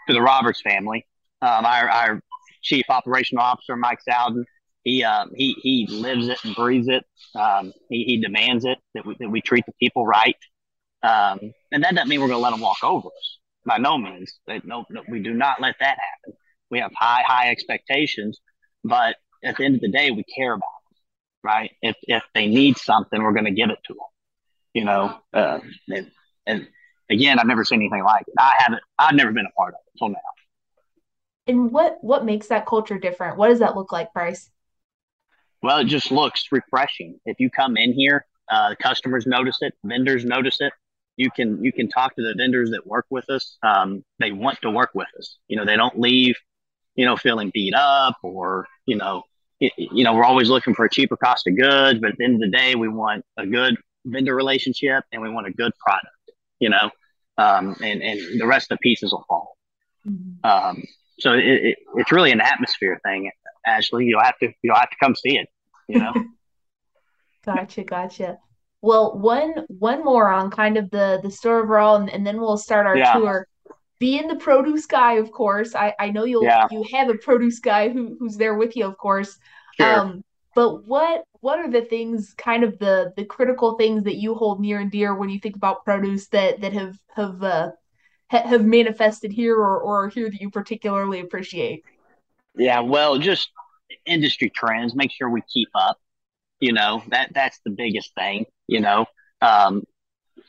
to 0.08 0.14
the 0.14 0.22
Roberts 0.22 0.60
family. 0.62 1.06
Um, 1.42 1.66
our, 1.66 1.90
our 1.90 2.20
chief 2.62 2.84
operational 2.88 3.44
officer, 3.44 3.76
Mike 3.76 4.00
Sowden, 4.08 4.44
he, 4.84 5.04
um, 5.04 5.30
he, 5.34 5.54
he 5.60 5.86
lives 5.88 6.28
it 6.28 6.38
and 6.44 6.54
breathes 6.54 6.88
it. 6.88 7.04
Um, 7.34 7.72
he, 7.88 8.04
he 8.04 8.20
demands 8.20 8.64
it 8.64 8.78
that 8.94 9.04
we, 9.04 9.16
that 9.20 9.28
we 9.28 9.40
treat 9.40 9.66
the 9.66 9.72
people 9.80 10.06
right. 10.06 10.36
Um, 11.02 11.52
and 11.72 11.82
that 11.84 11.94
doesn't 11.94 12.08
mean 12.08 12.20
we're 12.20 12.28
going 12.28 12.38
to 12.38 12.42
let 12.42 12.50
them 12.50 12.60
walk 12.60 12.82
over 12.82 13.08
us 13.08 13.38
by 13.66 13.78
no 13.78 13.98
means. 13.98 14.38
no, 14.64 14.84
no, 14.88 15.02
we 15.08 15.20
do 15.20 15.34
not 15.34 15.60
let 15.60 15.76
that 15.80 15.98
happen. 15.98 16.38
We 16.70 16.78
have 16.78 16.92
high, 16.96 17.22
high 17.26 17.50
expectations, 17.50 18.40
but 18.84 19.16
at 19.44 19.56
the 19.56 19.64
end 19.64 19.74
of 19.74 19.80
the 19.80 19.90
day, 19.90 20.10
we 20.10 20.24
care 20.24 20.52
about 20.52 20.68
them, 20.88 20.98
right? 21.42 21.70
If 21.82 21.96
if 22.02 22.22
they 22.34 22.46
need 22.46 22.78
something, 22.78 23.22
we're 23.22 23.32
going 23.32 23.44
to 23.44 23.50
give 23.50 23.70
it 23.70 23.78
to 23.86 23.94
them. 23.94 24.06
You 24.74 24.84
know, 24.84 25.18
uh, 25.34 25.58
and, 25.88 26.10
and 26.46 26.68
again, 27.10 27.38
I've 27.38 27.46
never 27.46 27.64
seen 27.64 27.80
anything 27.80 28.04
like 28.04 28.24
it. 28.26 28.34
I 28.38 28.52
haven't. 28.58 28.82
I've 28.98 29.14
never 29.14 29.32
been 29.32 29.46
a 29.46 29.52
part 29.52 29.74
of 29.74 29.80
it 29.86 29.90
until 29.94 30.08
now. 30.14 30.41
And 31.46 31.72
what 31.72 31.98
what 32.02 32.24
makes 32.24 32.48
that 32.48 32.66
culture 32.66 32.98
different? 32.98 33.36
What 33.36 33.48
does 33.48 33.58
that 33.58 33.76
look 33.76 33.92
like, 33.92 34.12
Price? 34.12 34.50
Well, 35.62 35.78
it 35.78 35.86
just 35.86 36.10
looks 36.10 36.46
refreshing. 36.50 37.18
If 37.24 37.38
you 37.40 37.50
come 37.50 37.76
in 37.76 37.92
here, 37.92 38.26
uh, 38.50 38.74
customers 38.80 39.26
notice 39.26 39.58
it, 39.60 39.74
vendors 39.84 40.24
notice 40.24 40.60
it. 40.60 40.72
You 41.16 41.30
can 41.30 41.62
you 41.64 41.72
can 41.72 41.88
talk 41.88 42.14
to 42.16 42.22
the 42.22 42.34
vendors 42.36 42.70
that 42.70 42.86
work 42.86 43.06
with 43.10 43.28
us. 43.28 43.58
Um, 43.62 44.04
they 44.18 44.32
want 44.32 44.60
to 44.62 44.70
work 44.70 44.90
with 44.94 45.08
us. 45.18 45.38
You 45.48 45.56
know, 45.56 45.64
they 45.64 45.76
don't 45.76 45.98
leave, 45.98 46.36
you 46.94 47.04
know, 47.04 47.16
feeling 47.16 47.50
beat 47.52 47.74
up 47.74 48.16
or 48.22 48.66
you 48.86 48.96
know 48.96 49.24
you 49.76 50.04
know, 50.04 50.14
we're 50.14 50.24
always 50.24 50.48
looking 50.48 50.74
for 50.74 50.84
a 50.84 50.90
cheaper 50.90 51.16
cost 51.16 51.46
of 51.46 51.56
goods, 51.56 52.00
but 52.00 52.10
at 52.10 52.18
the 52.18 52.24
end 52.24 52.34
of 52.34 52.40
the 52.40 52.56
day, 52.56 52.74
we 52.74 52.88
want 52.88 53.24
a 53.36 53.46
good 53.46 53.76
vendor 54.04 54.34
relationship 54.34 55.04
and 55.12 55.22
we 55.22 55.30
want 55.30 55.46
a 55.46 55.52
good 55.52 55.72
product, 55.78 56.14
you 56.58 56.68
know, 56.68 56.90
um, 57.38 57.76
and, 57.82 58.02
and 58.02 58.40
the 58.40 58.46
rest 58.46 58.70
of 58.70 58.78
the 58.78 58.80
pieces 58.80 59.12
will 59.12 59.24
fall. 59.28 59.56
Mm-hmm. 60.06 60.44
Um, 60.44 60.82
so 61.22 61.32
it, 61.34 61.44
it, 61.44 61.78
it's 61.96 62.12
really 62.12 62.32
an 62.32 62.40
atmosphere 62.40 63.00
thing, 63.04 63.30
Ashley. 63.66 64.06
You'll 64.06 64.22
have 64.22 64.38
to, 64.38 64.52
you'll 64.62 64.76
have 64.76 64.90
to 64.90 64.96
come 65.00 65.14
see 65.14 65.38
it, 65.38 65.48
you 65.88 65.98
know? 65.98 66.12
gotcha. 67.44 67.84
Gotcha. 67.84 68.38
Well, 68.80 69.16
one, 69.16 69.66
one 69.68 70.04
more 70.04 70.28
on 70.28 70.50
kind 70.50 70.76
of 70.76 70.90
the, 70.90 71.20
the 71.22 71.30
store 71.30 71.62
overall, 71.62 71.96
and, 71.96 72.10
and 72.10 72.26
then 72.26 72.40
we'll 72.40 72.56
start 72.56 72.86
our 72.86 72.96
yeah. 72.96 73.12
tour 73.12 73.46
being 74.02 74.26
the 74.26 74.34
produce 74.34 74.84
guy, 74.84 75.12
of 75.12 75.30
course. 75.30 75.76
I, 75.76 75.94
I 75.96 76.10
know 76.10 76.24
you'll 76.24 76.42
yeah. 76.42 76.66
you 76.72 76.84
have 76.92 77.08
a 77.08 77.14
produce 77.14 77.60
guy 77.60 77.88
who 77.88 78.16
who's 78.18 78.36
there 78.36 78.56
with 78.56 78.74
you, 78.74 78.84
of 78.84 78.98
course. 78.98 79.38
Sure. 79.76 79.94
Um, 79.94 80.24
but 80.56 80.88
what 80.88 81.22
what 81.38 81.60
are 81.60 81.70
the 81.70 81.82
things, 81.82 82.34
kind 82.36 82.64
of 82.64 82.80
the 82.80 83.12
the 83.16 83.24
critical 83.24 83.76
things 83.76 84.02
that 84.02 84.16
you 84.16 84.34
hold 84.34 84.60
near 84.60 84.80
and 84.80 84.90
dear 84.90 85.14
when 85.14 85.28
you 85.28 85.38
think 85.38 85.54
about 85.54 85.84
produce 85.84 86.26
that 86.30 86.60
that 86.62 86.72
have 86.72 86.98
have 87.14 87.40
uh, 87.44 87.70
ha- 88.32 88.48
have 88.48 88.64
manifested 88.64 89.30
here 89.30 89.56
or, 89.56 89.78
or 89.78 90.08
here 90.08 90.28
that 90.28 90.40
you 90.40 90.50
particularly 90.50 91.20
appreciate? 91.20 91.84
Yeah, 92.56 92.80
well, 92.80 93.18
just 93.18 93.50
industry 94.06 94.50
trends, 94.50 94.94
make 94.94 95.12
sure 95.12 95.30
we 95.30 95.42
keep 95.52 95.68
up. 95.74 95.98
You 96.58 96.72
know, 96.72 97.02
that 97.08 97.32
that's 97.34 97.60
the 97.64 97.70
biggest 97.70 98.14
thing, 98.14 98.46
you 98.66 98.80
know. 98.80 99.06
Um, 99.40 99.82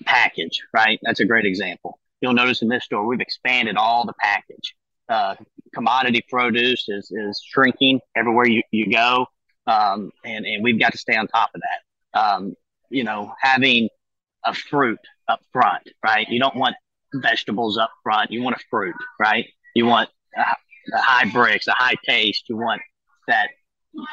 package, 0.06 0.62
right? 0.74 1.00
That's 1.04 1.20
a 1.20 1.26
great 1.26 1.46
example. 1.46 2.00
You'll 2.22 2.34
notice 2.34 2.62
in 2.62 2.68
this 2.68 2.86
store, 2.86 3.06
we've 3.06 3.20
expanded 3.20 3.76
all 3.76 4.06
the 4.06 4.14
package. 4.20 4.76
Uh, 5.10 5.36
commodity 5.74 6.24
produce 6.30 6.86
is, 6.88 7.12
is 7.12 7.42
shrinking 7.46 8.00
everywhere 8.16 8.48
you, 8.48 8.62
you 8.72 8.92
go. 8.92 9.26
Um, 9.68 10.12
and, 10.24 10.46
and 10.46 10.64
we've 10.64 10.80
got 10.80 10.92
to 10.92 10.98
stay 10.98 11.16
on 11.16 11.28
top 11.28 11.50
of 11.56 11.62
that. 11.62 12.20
Um, 12.20 12.56
you 12.90 13.04
know, 13.04 13.34
having 13.42 13.90
a 14.46 14.54
fruit 14.54 15.00
up 15.28 15.42
front, 15.52 15.90
right? 16.04 16.28
You 16.30 16.40
don't 16.40 16.56
want 16.56 16.76
vegetables 17.14 17.78
up 17.78 17.92
front. 18.04 18.32
You 18.32 18.42
want 18.42 18.56
a 18.56 18.60
fruit, 18.70 18.96
right? 19.20 19.48
You 19.76 19.86
want 19.86 20.10
a, 20.36 20.98
high 20.98 21.26
Brix, 21.26 21.68
a 21.68 21.72
high 21.72 21.96
taste. 22.06 22.46
You 22.50 22.58
want 22.58 22.82
that 23.28 23.50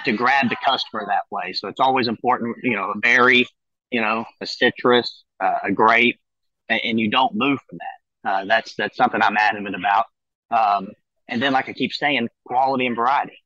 to 0.05 0.13
grab 0.13 0.49
the 0.49 0.57
customer 0.65 1.05
that 1.07 1.23
way. 1.31 1.53
So 1.53 1.69
it's 1.69 1.81
always 1.81 2.09
important, 2.09 2.57
you 2.63 2.77
know, 2.77 2.91
a 2.91 2.99
berry, 2.99 3.47
you 3.91 4.01
know, 4.01 4.25
a 4.41 4.47
citrus, 4.47 5.25
uh, 5.41 5.59
a 5.65 5.73
grape, 5.73 6.21
and, 6.69 6.81
and, 6.85 7.01
you 7.01 7.11
don't 7.11 7.35
move 7.35 7.59
from 7.69 7.79
that. 7.79 8.31
Uh, 8.31 8.45
that's 8.45 8.75
that's 8.77 8.97
something 8.97 9.21
I'm 9.23 9.37
adamant 9.37 9.75
about. 9.75 10.07
Um, 10.51 10.89
and 11.29 11.43
then, 11.43 11.53
like 11.53 11.69
I 11.69 11.73
keep 11.73 11.93
saying, 11.93 12.29
quality 12.45 12.87
and 12.87 12.97
variety, 12.97 13.39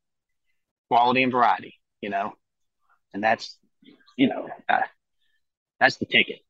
quality 0.88 1.23
and 1.23 1.32
variety, 1.32 1.78
you 2.00 2.11
know, 2.11 2.32
and 3.12 3.23
that's, 3.23 3.56
you 4.16 4.28
know, 4.28 4.49
uh, 4.68 4.80
that's 5.78 5.96
the 5.99 6.06
ticket. 6.06 6.40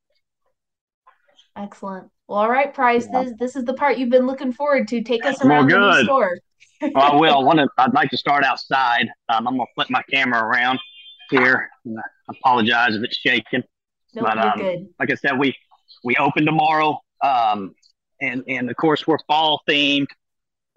Excellent. 1.55 2.09
Well, 2.27 2.39
all 2.39 2.49
right, 2.49 2.73
Price. 2.73 3.07
Yeah. 3.11 3.23
This 3.23 3.33
this 3.37 3.55
is 3.55 3.65
the 3.65 3.73
part 3.73 3.97
you've 3.97 4.09
been 4.09 4.25
looking 4.25 4.51
forward 4.51 4.87
to. 4.89 5.01
Take 5.01 5.25
us 5.25 5.43
around 5.43 5.69
the 5.69 6.03
store. 6.03 6.39
well, 6.81 6.91
I 6.95 7.15
will. 7.15 7.39
I 7.39 7.43
want 7.43 7.59
to. 7.59 7.67
I'd 7.77 7.93
like 7.93 8.09
to 8.09 8.17
start 8.17 8.43
outside. 8.43 9.07
Um, 9.29 9.47
I'm 9.47 9.57
gonna 9.57 9.65
flip 9.75 9.89
my 9.89 10.01
camera 10.09 10.43
around 10.43 10.79
here. 11.29 11.69
I 11.87 12.01
apologize 12.29 12.95
if 12.95 13.03
it's 13.03 13.17
shaking. 13.17 13.63
No, 14.15 14.23
but, 14.23 14.37
um, 14.37 14.57
good. 14.57 14.87
Like 14.99 15.11
I 15.11 15.15
said, 15.15 15.37
we 15.37 15.55
we 16.03 16.15
open 16.17 16.45
tomorrow, 16.45 16.99
um, 17.23 17.75
and 18.21 18.43
and 18.47 18.69
of 18.69 18.75
course 18.75 19.05
we're 19.05 19.19
fall 19.27 19.61
themed. 19.69 20.07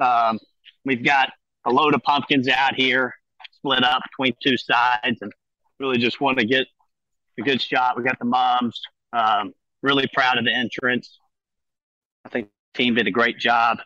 Um, 0.01 0.39
we've 0.85 1.05
got 1.05 1.31
a 1.65 1.71
load 1.71 1.95
of 1.95 2.03
pumpkins 2.03 2.49
out 2.49 2.75
here, 2.75 3.15
split 3.53 3.85
up 3.85 4.03
between 4.11 4.35
two 4.43 4.57
sides, 4.59 5.19
and 5.23 5.33
really 5.81 5.99
just 5.99 6.21
want 6.21 6.39
to 6.39 6.45
get 6.45 6.67
a 7.39 7.43
good 7.43 7.63
shot. 7.63 7.97
We 7.97 8.03
got 8.03 8.19
the 8.19 8.27
moms. 8.27 8.81
Um, 9.15 9.55
really 9.83 10.07
proud 10.13 10.39
of 10.39 10.45
the 10.45 10.53
entrance. 10.53 11.19
I 12.25 12.29
think 12.29 12.49
the 12.75 12.79
team 12.79 12.95
did 12.95 13.07
a 13.07 13.11
great 13.11 13.39
job 13.39 13.79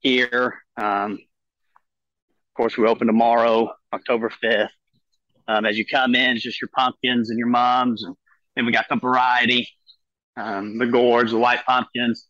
here. 0.00 0.58
Um, 0.76 1.12
of 1.12 2.56
course, 2.56 2.76
we 2.76 2.86
open 2.86 3.06
tomorrow, 3.06 3.72
October 3.92 4.30
5th. 4.42 4.68
Um, 5.48 5.64
as 5.64 5.78
you 5.78 5.86
come 5.86 6.14
in, 6.14 6.36
it's 6.36 6.42
just 6.42 6.60
your 6.60 6.70
pumpkins 6.76 7.30
and 7.30 7.38
your 7.38 7.48
mums. 7.48 8.04
And 8.04 8.14
then 8.54 8.66
we 8.66 8.72
got 8.72 8.86
the 8.88 8.96
variety, 8.96 9.68
um, 10.36 10.78
the 10.78 10.86
gourds, 10.86 11.32
the 11.32 11.38
white 11.38 11.64
pumpkins. 11.66 12.28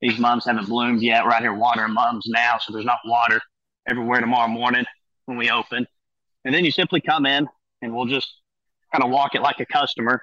These 0.00 0.18
mums 0.18 0.44
haven't 0.44 0.68
bloomed 0.68 1.00
yet. 1.00 1.24
We're 1.24 1.32
out 1.32 1.42
here 1.42 1.54
watering 1.54 1.94
mums 1.94 2.26
now, 2.26 2.58
so 2.58 2.72
there's 2.72 2.84
not 2.84 2.98
water 3.04 3.40
everywhere 3.88 4.20
tomorrow 4.20 4.48
morning 4.48 4.84
when 5.26 5.38
we 5.38 5.50
open. 5.50 5.86
And 6.44 6.54
then 6.54 6.64
you 6.64 6.70
simply 6.70 7.00
come 7.00 7.24
in 7.24 7.46
and 7.82 7.94
we'll 7.94 8.06
just 8.06 8.28
kind 8.92 9.04
of 9.04 9.10
walk 9.10 9.34
it 9.34 9.42
like 9.42 9.60
a 9.60 9.66
customer. 9.66 10.20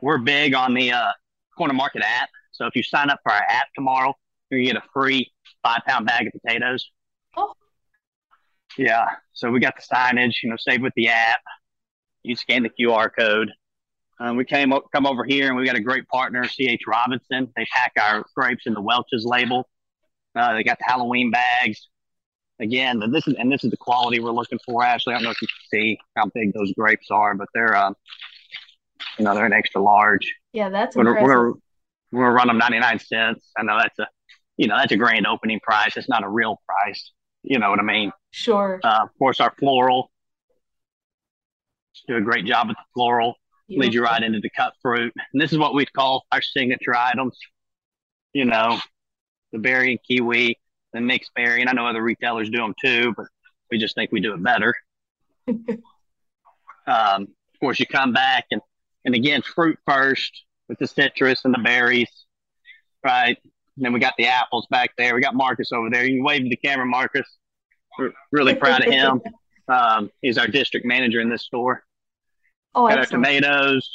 We're 0.00 0.18
big 0.18 0.54
on 0.54 0.74
the 0.74 0.92
uh, 0.92 1.12
Corner 1.56 1.74
Market 1.74 2.02
app. 2.02 2.28
So 2.54 2.66
if 2.66 2.76
you 2.76 2.82
sign 2.82 3.10
up 3.10 3.20
for 3.22 3.32
our 3.32 3.44
app 3.48 3.66
tomorrow, 3.74 4.14
you 4.50 4.64
get 4.64 4.76
a 4.76 4.82
free 4.92 5.32
five 5.62 5.80
pound 5.86 6.06
bag 6.06 6.28
of 6.28 6.32
potatoes. 6.40 6.88
Oh. 7.36 7.52
Yeah. 8.78 9.06
So 9.32 9.50
we 9.50 9.58
got 9.60 9.74
the 9.76 9.82
signage, 9.82 10.34
you 10.42 10.50
know, 10.50 10.56
save 10.56 10.80
with 10.80 10.92
the 10.94 11.08
app. 11.08 11.40
You 12.22 12.36
scan 12.36 12.62
the 12.62 12.70
QR 12.70 13.10
code. 13.16 13.50
Um, 14.20 14.36
we 14.36 14.44
came 14.44 14.72
come 14.94 15.06
over 15.06 15.24
here 15.24 15.48
and 15.48 15.56
we 15.56 15.66
got 15.66 15.74
a 15.74 15.80
great 15.80 16.06
partner, 16.08 16.44
CH 16.44 16.86
Robinson. 16.86 17.52
They 17.56 17.66
pack 17.74 17.92
our 18.00 18.24
grapes 18.36 18.66
in 18.66 18.74
the 18.74 18.80
Welch's 18.80 19.24
label. 19.24 19.68
Uh, 20.36 20.54
they 20.54 20.62
got 20.62 20.78
the 20.78 20.84
Halloween 20.84 21.32
bags. 21.32 21.88
Again, 22.60 23.02
this 23.10 23.26
is 23.26 23.34
and 23.34 23.50
this 23.50 23.64
is 23.64 23.72
the 23.72 23.76
quality 23.76 24.20
we're 24.20 24.30
looking 24.30 24.60
for. 24.64 24.84
Ashley, 24.84 25.12
I 25.12 25.16
don't 25.16 25.24
know 25.24 25.30
if 25.30 25.42
you 25.42 25.48
can 25.48 25.78
see 25.78 25.98
how 26.16 26.26
big 26.32 26.52
those 26.54 26.72
grapes 26.72 27.08
are, 27.10 27.34
but 27.34 27.48
they're 27.52 27.76
um, 27.76 27.96
you 29.18 29.24
know 29.24 29.34
they're 29.34 29.46
an 29.46 29.52
extra 29.52 29.82
large. 29.82 30.32
Yeah, 30.52 30.68
that's 30.68 30.94
we're, 30.94 31.08
impressive. 31.08 31.26
We're, 31.26 31.52
we're 32.14 32.24
gonna 32.24 32.34
run 32.34 32.48
them 32.48 32.58
ninety 32.58 32.78
nine 32.78 32.98
cents. 32.98 33.50
I 33.56 33.62
know 33.62 33.78
that's 33.78 33.98
a 33.98 34.06
you 34.56 34.68
know 34.68 34.76
that's 34.76 34.92
a 34.92 34.96
grand 34.96 35.26
opening 35.26 35.60
price. 35.60 35.96
It's 35.96 36.08
not 36.08 36.22
a 36.22 36.28
real 36.28 36.60
price. 36.66 37.12
You 37.42 37.58
know 37.58 37.70
what 37.70 37.80
I 37.80 37.82
mean? 37.82 38.12
Sure. 38.30 38.80
Uh, 38.82 39.00
of 39.02 39.10
course, 39.18 39.40
our 39.40 39.52
floral. 39.58 40.10
Do 42.08 42.16
a 42.16 42.20
great 42.20 42.44
job 42.44 42.68
with 42.68 42.76
the 42.76 42.84
floral. 42.94 43.34
Beautiful. 43.68 43.86
Lead 43.86 43.94
you 43.94 44.02
right 44.02 44.22
into 44.22 44.40
the 44.40 44.50
cut 44.50 44.74
fruit. 44.82 45.12
And 45.32 45.40
this 45.40 45.52
is 45.52 45.58
what 45.58 45.74
we 45.74 45.86
call 45.86 46.24
our 46.32 46.42
signature 46.42 46.94
items. 46.94 47.38
You 48.32 48.44
know, 48.44 48.78
the 49.52 49.58
berry 49.58 49.92
and 49.92 50.00
kiwi, 50.06 50.58
the 50.92 51.00
mixed 51.00 51.32
berry. 51.34 51.60
And 51.60 51.70
I 51.70 51.72
know 51.72 51.86
other 51.86 52.02
retailers 52.02 52.50
do 52.50 52.58
them 52.58 52.74
too, 52.82 53.14
but 53.16 53.26
we 53.70 53.78
just 53.78 53.94
think 53.94 54.12
we 54.12 54.20
do 54.20 54.34
it 54.34 54.42
better. 54.42 54.74
um, 55.48 55.68
of 56.86 57.60
course, 57.60 57.80
you 57.80 57.86
come 57.86 58.12
back 58.12 58.46
and, 58.50 58.60
and 59.04 59.14
again, 59.14 59.42
fruit 59.42 59.78
first 59.86 60.44
with 60.68 60.78
the 60.78 60.86
citrus 60.86 61.44
and 61.44 61.54
the 61.54 61.58
berries, 61.58 62.10
right? 63.04 63.36
And 63.76 63.84
then 63.84 63.92
we 63.92 64.00
got 64.00 64.14
the 64.16 64.26
apples 64.26 64.66
back 64.70 64.90
there. 64.96 65.14
We 65.14 65.20
got 65.20 65.34
Marcus 65.34 65.72
over 65.72 65.90
there. 65.90 66.04
You 66.04 66.22
wave 66.22 66.42
to 66.42 66.48
the 66.48 66.56
camera, 66.56 66.86
Marcus. 66.86 67.26
We're 67.98 68.12
really 68.32 68.54
proud 68.54 68.84
of 68.86 68.92
him. 68.92 69.20
Um, 69.66 70.10
he's 70.20 70.36
our 70.36 70.46
district 70.46 70.84
manager 70.84 71.22
in 71.22 71.30
this 71.30 71.42
store. 71.44 71.82
Oh, 72.74 72.86
got 72.86 72.98
our 72.98 73.06
tomatoes. 73.06 73.88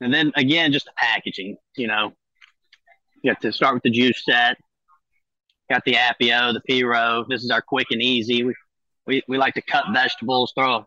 And 0.00 0.12
then 0.12 0.32
again, 0.36 0.72
just 0.72 0.86
the 0.86 0.92
packaging, 0.96 1.58
you 1.76 1.86
know. 1.86 2.14
You 3.22 3.30
have 3.30 3.40
to 3.40 3.52
start 3.52 3.74
with 3.74 3.82
the 3.82 3.90
juice 3.90 4.22
set. 4.24 4.56
Got 5.70 5.84
the 5.84 5.96
Apio, 5.96 6.54
the 6.54 6.62
Pero. 6.66 7.26
This 7.28 7.44
is 7.44 7.50
our 7.50 7.60
quick 7.60 7.88
and 7.90 8.00
easy. 8.00 8.44
We, 8.44 8.54
we, 9.06 9.22
we 9.28 9.36
like 9.36 9.52
to 9.52 9.62
cut 9.62 9.84
vegetables, 9.92 10.52
throw 10.54 10.76
a 10.76 10.86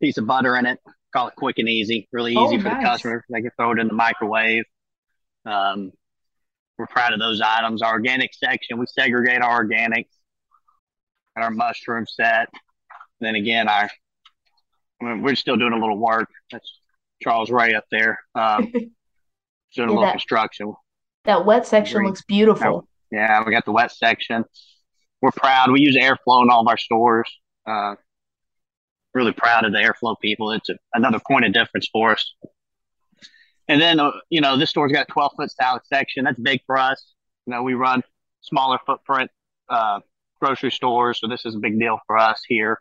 piece 0.00 0.18
of 0.18 0.26
butter 0.26 0.56
in 0.56 0.66
it, 0.66 0.78
call 1.12 1.28
it 1.28 1.34
quick 1.36 1.58
and 1.58 1.68
easy. 1.68 2.08
Really 2.12 2.32
easy 2.32 2.40
oh, 2.40 2.60
for 2.60 2.68
nice. 2.68 2.82
the 2.82 2.84
customer. 2.84 3.24
They 3.28 3.42
can 3.42 3.50
throw 3.56 3.72
it 3.72 3.78
in 3.78 3.88
the 3.88 3.94
microwave. 3.94 4.64
Um, 5.44 5.92
we're 6.78 6.86
proud 6.86 7.12
of 7.12 7.18
those 7.18 7.40
items. 7.40 7.82
Our 7.82 7.92
organic 7.92 8.32
section, 8.34 8.78
we 8.78 8.86
segregate 8.86 9.42
our 9.42 9.64
organics 9.64 10.08
and 11.34 11.44
our 11.44 11.50
mushroom 11.50 12.06
set. 12.06 12.48
Then 13.20 13.34
again, 13.34 13.68
our 13.68 13.90
I 15.00 15.04
mean, 15.04 15.22
we're 15.22 15.34
still 15.34 15.56
doing 15.56 15.72
a 15.72 15.78
little 15.78 15.98
work. 15.98 16.28
That's 16.50 16.80
Charles 17.22 17.50
Ray 17.50 17.74
up 17.74 17.84
there. 17.90 18.18
Um, 18.34 18.70
doing 18.72 18.90
yeah, 19.76 19.84
a 19.84 19.86
little 19.86 20.02
that, 20.02 20.12
construction. 20.12 20.74
That 21.24 21.44
wet 21.44 21.66
section 21.66 22.04
looks 22.04 22.22
beautiful. 22.22 22.88
Yeah, 23.10 23.44
we 23.44 23.52
got 23.52 23.64
the 23.64 23.72
wet 23.72 23.92
section. 23.92 24.44
We're 25.20 25.32
proud. 25.32 25.70
We 25.70 25.80
use 25.80 25.96
airflow 25.96 26.42
in 26.42 26.50
all 26.50 26.60
of 26.60 26.68
our 26.68 26.76
stores. 26.76 27.30
Uh, 27.66 27.96
really 29.18 29.32
proud 29.32 29.64
of 29.64 29.72
the 29.72 29.78
airflow 29.78 30.18
people. 30.18 30.52
It's 30.52 30.70
a, 30.70 30.76
another 30.94 31.20
point 31.26 31.44
of 31.44 31.52
difference 31.52 31.88
for 31.92 32.12
us. 32.12 32.34
And 33.66 33.80
then, 33.80 34.00
uh, 34.00 34.12
you 34.30 34.40
know, 34.40 34.56
this 34.56 34.70
store's 34.70 34.92
got 34.92 35.02
a 35.08 35.12
12 35.12 35.32
foot 35.36 35.50
salad 35.50 35.82
section. 35.84 36.24
That's 36.24 36.38
big 36.38 36.60
for 36.66 36.78
us. 36.78 37.12
You 37.46 37.52
know, 37.52 37.62
we 37.62 37.74
run 37.74 38.02
smaller 38.40 38.78
footprint 38.86 39.30
uh, 39.68 40.00
grocery 40.40 40.70
stores, 40.70 41.20
so 41.20 41.26
this 41.26 41.44
is 41.44 41.54
a 41.54 41.58
big 41.58 41.78
deal 41.78 41.98
for 42.06 42.16
us 42.16 42.42
here. 42.46 42.80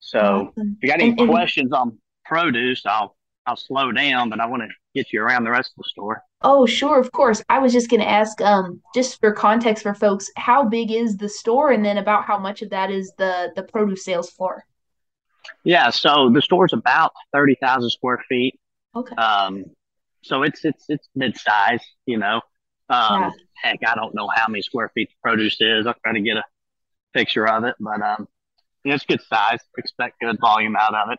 So, 0.00 0.52
if 0.56 0.76
you 0.82 0.88
got 0.88 1.00
any 1.00 1.14
questions 1.14 1.72
on 1.72 1.98
produce, 2.26 2.84
I'll 2.84 3.16
I'll 3.46 3.56
slow 3.56 3.92
down, 3.92 4.30
but 4.30 4.40
I 4.40 4.46
want 4.46 4.62
to 4.62 4.68
get 4.94 5.12
you 5.12 5.20
around 5.22 5.44
the 5.44 5.50
rest 5.50 5.72
of 5.72 5.82
the 5.82 5.88
store. 5.88 6.22
Oh, 6.42 6.64
sure, 6.66 6.98
of 6.98 7.12
course. 7.12 7.42
I 7.48 7.58
was 7.58 7.72
just 7.72 7.90
going 7.90 8.00
to 8.00 8.08
ask, 8.08 8.40
um, 8.40 8.80
just 8.94 9.20
for 9.20 9.32
context 9.32 9.82
for 9.82 9.94
folks, 9.94 10.30
how 10.36 10.64
big 10.64 10.90
is 10.90 11.16
the 11.16 11.28
store, 11.28 11.70
and 11.70 11.84
then 11.84 11.98
about 11.98 12.24
how 12.24 12.38
much 12.38 12.62
of 12.62 12.70
that 12.70 12.90
is 12.90 13.12
the 13.18 13.52
the 13.54 13.62
produce 13.62 14.04
sales 14.04 14.30
floor? 14.30 14.64
Yeah, 15.62 15.90
so 15.90 16.30
the 16.32 16.40
store's 16.40 16.72
about 16.72 17.12
thirty 17.32 17.56
thousand 17.60 17.90
square 17.90 18.24
feet. 18.28 18.58
Okay. 18.96 19.14
Um, 19.16 19.64
so 20.22 20.42
it's 20.42 20.64
it's 20.64 20.86
it's 20.88 21.08
mid 21.14 21.36
size, 21.36 21.84
you 22.06 22.18
know. 22.18 22.40
Um, 22.88 23.22
yeah. 23.22 23.30
heck, 23.62 23.80
I 23.86 23.94
don't 23.94 24.14
know 24.14 24.28
how 24.34 24.48
many 24.48 24.62
square 24.62 24.90
feet 24.94 25.10
the 25.10 25.16
produce 25.22 25.56
is. 25.60 25.86
I'll 25.86 25.94
try 26.02 26.14
to 26.14 26.20
get 26.20 26.36
a 26.36 26.44
picture 27.12 27.46
of 27.46 27.64
it, 27.64 27.74
but 27.78 28.00
um, 28.00 28.26
it's 28.84 29.04
good 29.04 29.22
size. 29.22 29.60
Expect 29.76 30.20
good 30.20 30.38
volume 30.40 30.76
out 30.76 30.94
of 30.94 31.10
it. 31.10 31.18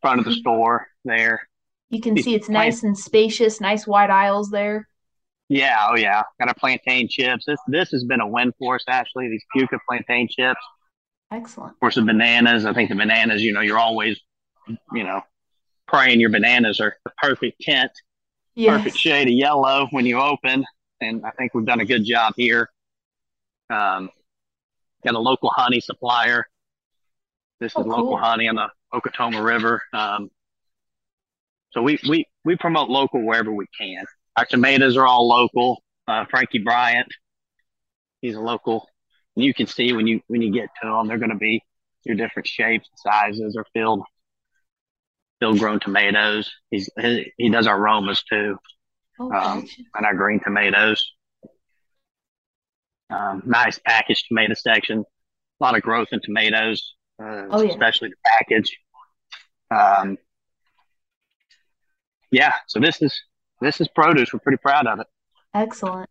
Front 0.00 0.20
of 0.20 0.24
the 0.24 0.30
mm-hmm. 0.30 0.40
store 0.40 0.86
there. 1.04 1.40
You 1.90 2.00
can 2.00 2.16
see 2.16 2.34
it's 2.34 2.48
nice 2.48 2.82
and 2.82 2.96
spacious, 2.96 3.60
nice 3.60 3.86
wide 3.86 4.10
aisles 4.10 4.50
there. 4.50 4.86
Yeah, 5.48 5.88
oh 5.90 5.96
yeah. 5.96 6.22
Got 6.38 6.48
our 6.48 6.54
plantain 6.54 7.08
chips. 7.08 7.46
This 7.46 7.58
this 7.68 7.90
has 7.90 8.04
been 8.04 8.20
a 8.20 8.28
win 8.28 8.52
for 8.58 8.74
us, 8.74 8.84
Ashley. 8.86 9.28
These 9.28 9.44
Puka 9.54 9.78
plantain 9.88 10.28
chips. 10.28 10.60
Excellent. 11.32 11.72
Of 11.72 11.80
course, 11.80 11.94
the 11.94 12.02
bananas. 12.02 12.66
I 12.66 12.74
think 12.74 12.90
the 12.90 12.96
bananas. 12.96 13.42
You 13.42 13.52
know, 13.52 13.60
you're 13.60 13.78
always, 13.78 14.20
you 14.92 15.04
know, 15.04 15.22
praying 15.86 16.20
your 16.20 16.30
bananas 16.30 16.80
are 16.80 16.94
the 17.04 17.12
perfect 17.22 17.60
tint. 17.62 17.90
yes. 18.54 18.76
perfect 18.76 18.96
shade 18.96 19.28
of 19.28 19.34
yellow 19.34 19.88
when 19.90 20.04
you 20.04 20.20
open. 20.20 20.64
And 21.00 21.24
I 21.24 21.30
think 21.30 21.54
we've 21.54 21.66
done 21.66 21.80
a 21.80 21.84
good 21.84 22.04
job 22.04 22.34
here. 22.36 22.68
Um, 23.70 24.10
got 25.04 25.14
a 25.14 25.18
local 25.18 25.50
honey 25.50 25.80
supplier. 25.80 26.46
This 27.60 27.72
oh, 27.76 27.80
is 27.80 27.86
local 27.86 28.08
cool. 28.08 28.18
honey 28.18 28.48
on 28.48 28.56
the 28.56 28.68
Okatoma 28.92 29.44
River. 29.44 29.82
Um, 29.92 30.30
so 31.70 31.82
we, 31.82 31.98
we, 32.08 32.26
we 32.44 32.56
promote 32.56 32.88
local 32.88 33.24
wherever 33.24 33.52
we 33.52 33.66
can. 33.78 34.04
Our 34.36 34.46
tomatoes 34.46 34.96
are 34.96 35.06
all 35.06 35.28
local. 35.28 35.82
Uh, 36.06 36.24
Frankie 36.30 36.60
Bryant, 36.60 37.08
he's 38.20 38.34
a 38.34 38.40
local. 38.40 38.88
And 39.36 39.44
you 39.44 39.52
can 39.52 39.66
see 39.66 39.92
when 39.92 40.06
you 40.06 40.20
when 40.26 40.42
you 40.42 40.52
get 40.52 40.68
to 40.82 40.88
them, 40.88 41.06
they're 41.06 41.18
going 41.18 41.30
to 41.30 41.36
be 41.36 41.62
your 42.04 42.16
different 42.16 42.48
shapes, 42.48 42.88
and 42.90 42.98
sizes, 42.98 43.56
or 43.56 43.66
field 43.72 44.02
field 45.40 45.58
grown 45.58 45.80
tomatoes. 45.80 46.50
He's 46.70 46.88
he, 46.98 47.32
he 47.36 47.50
does 47.50 47.66
our 47.66 47.78
Romas 47.78 48.22
too, 48.28 48.56
oh, 49.20 49.30
um, 49.30 49.66
and 49.94 50.06
our 50.06 50.14
green 50.14 50.40
tomatoes. 50.42 51.12
Um, 53.10 53.42
nice 53.46 53.78
packaged 53.78 54.26
tomato 54.28 54.54
section. 54.54 55.04
A 55.60 55.64
lot 55.64 55.76
of 55.76 55.82
growth 55.82 56.08
in 56.12 56.20
tomatoes, 56.20 56.94
uh, 57.20 57.46
oh, 57.50 57.62
yeah. 57.62 57.70
especially 57.70 58.10
the 58.10 58.16
package. 58.24 58.78
Um, 59.70 60.18
yeah, 62.30 62.52
so 62.66 62.80
this 62.80 63.00
is 63.02 63.18
this 63.60 63.80
is 63.80 63.88
produce. 63.88 64.32
We're 64.32 64.40
pretty 64.40 64.58
proud 64.58 64.86
of 64.86 65.00
it. 65.00 65.06
Excellent. 65.54 66.08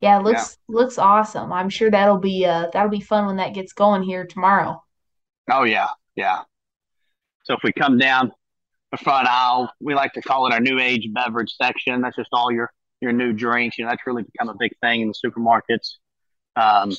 Yeah, 0.00 0.18
looks 0.18 0.58
yeah. 0.68 0.74
looks 0.74 0.98
awesome. 0.98 1.52
I'm 1.52 1.70
sure 1.70 1.90
that'll 1.90 2.18
be 2.18 2.44
uh 2.44 2.68
that'll 2.72 2.90
be 2.90 3.00
fun 3.00 3.26
when 3.26 3.36
that 3.36 3.54
gets 3.54 3.72
going 3.72 4.02
here 4.02 4.26
tomorrow. 4.26 4.82
Oh 5.50 5.64
yeah, 5.64 5.88
yeah. 6.14 6.42
So 7.44 7.54
if 7.54 7.60
we 7.62 7.72
come 7.72 7.96
down 7.96 8.32
the 8.90 8.98
front 8.98 9.28
aisle, 9.28 9.70
we 9.80 9.94
like 9.94 10.12
to 10.14 10.22
call 10.22 10.46
it 10.46 10.52
our 10.52 10.60
new 10.60 10.78
age 10.78 11.08
beverage 11.12 11.54
section. 11.60 12.02
That's 12.02 12.16
just 12.16 12.28
all 12.32 12.52
your 12.52 12.70
your 13.00 13.12
new 13.12 13.32
drinks. 13.32 13.78
You 13.78 13.84
know, 13.84 13.90
that's 13.90 14.06
really 14.06 14.24
become 14.24 14.48
a 14.48 14.56
big 14.58 14.72
thing 14.82 15.00
in 15.00 15.08
the 15.08 15.14
supermarkets. 15.24 15.94
Um, 16.56 16.92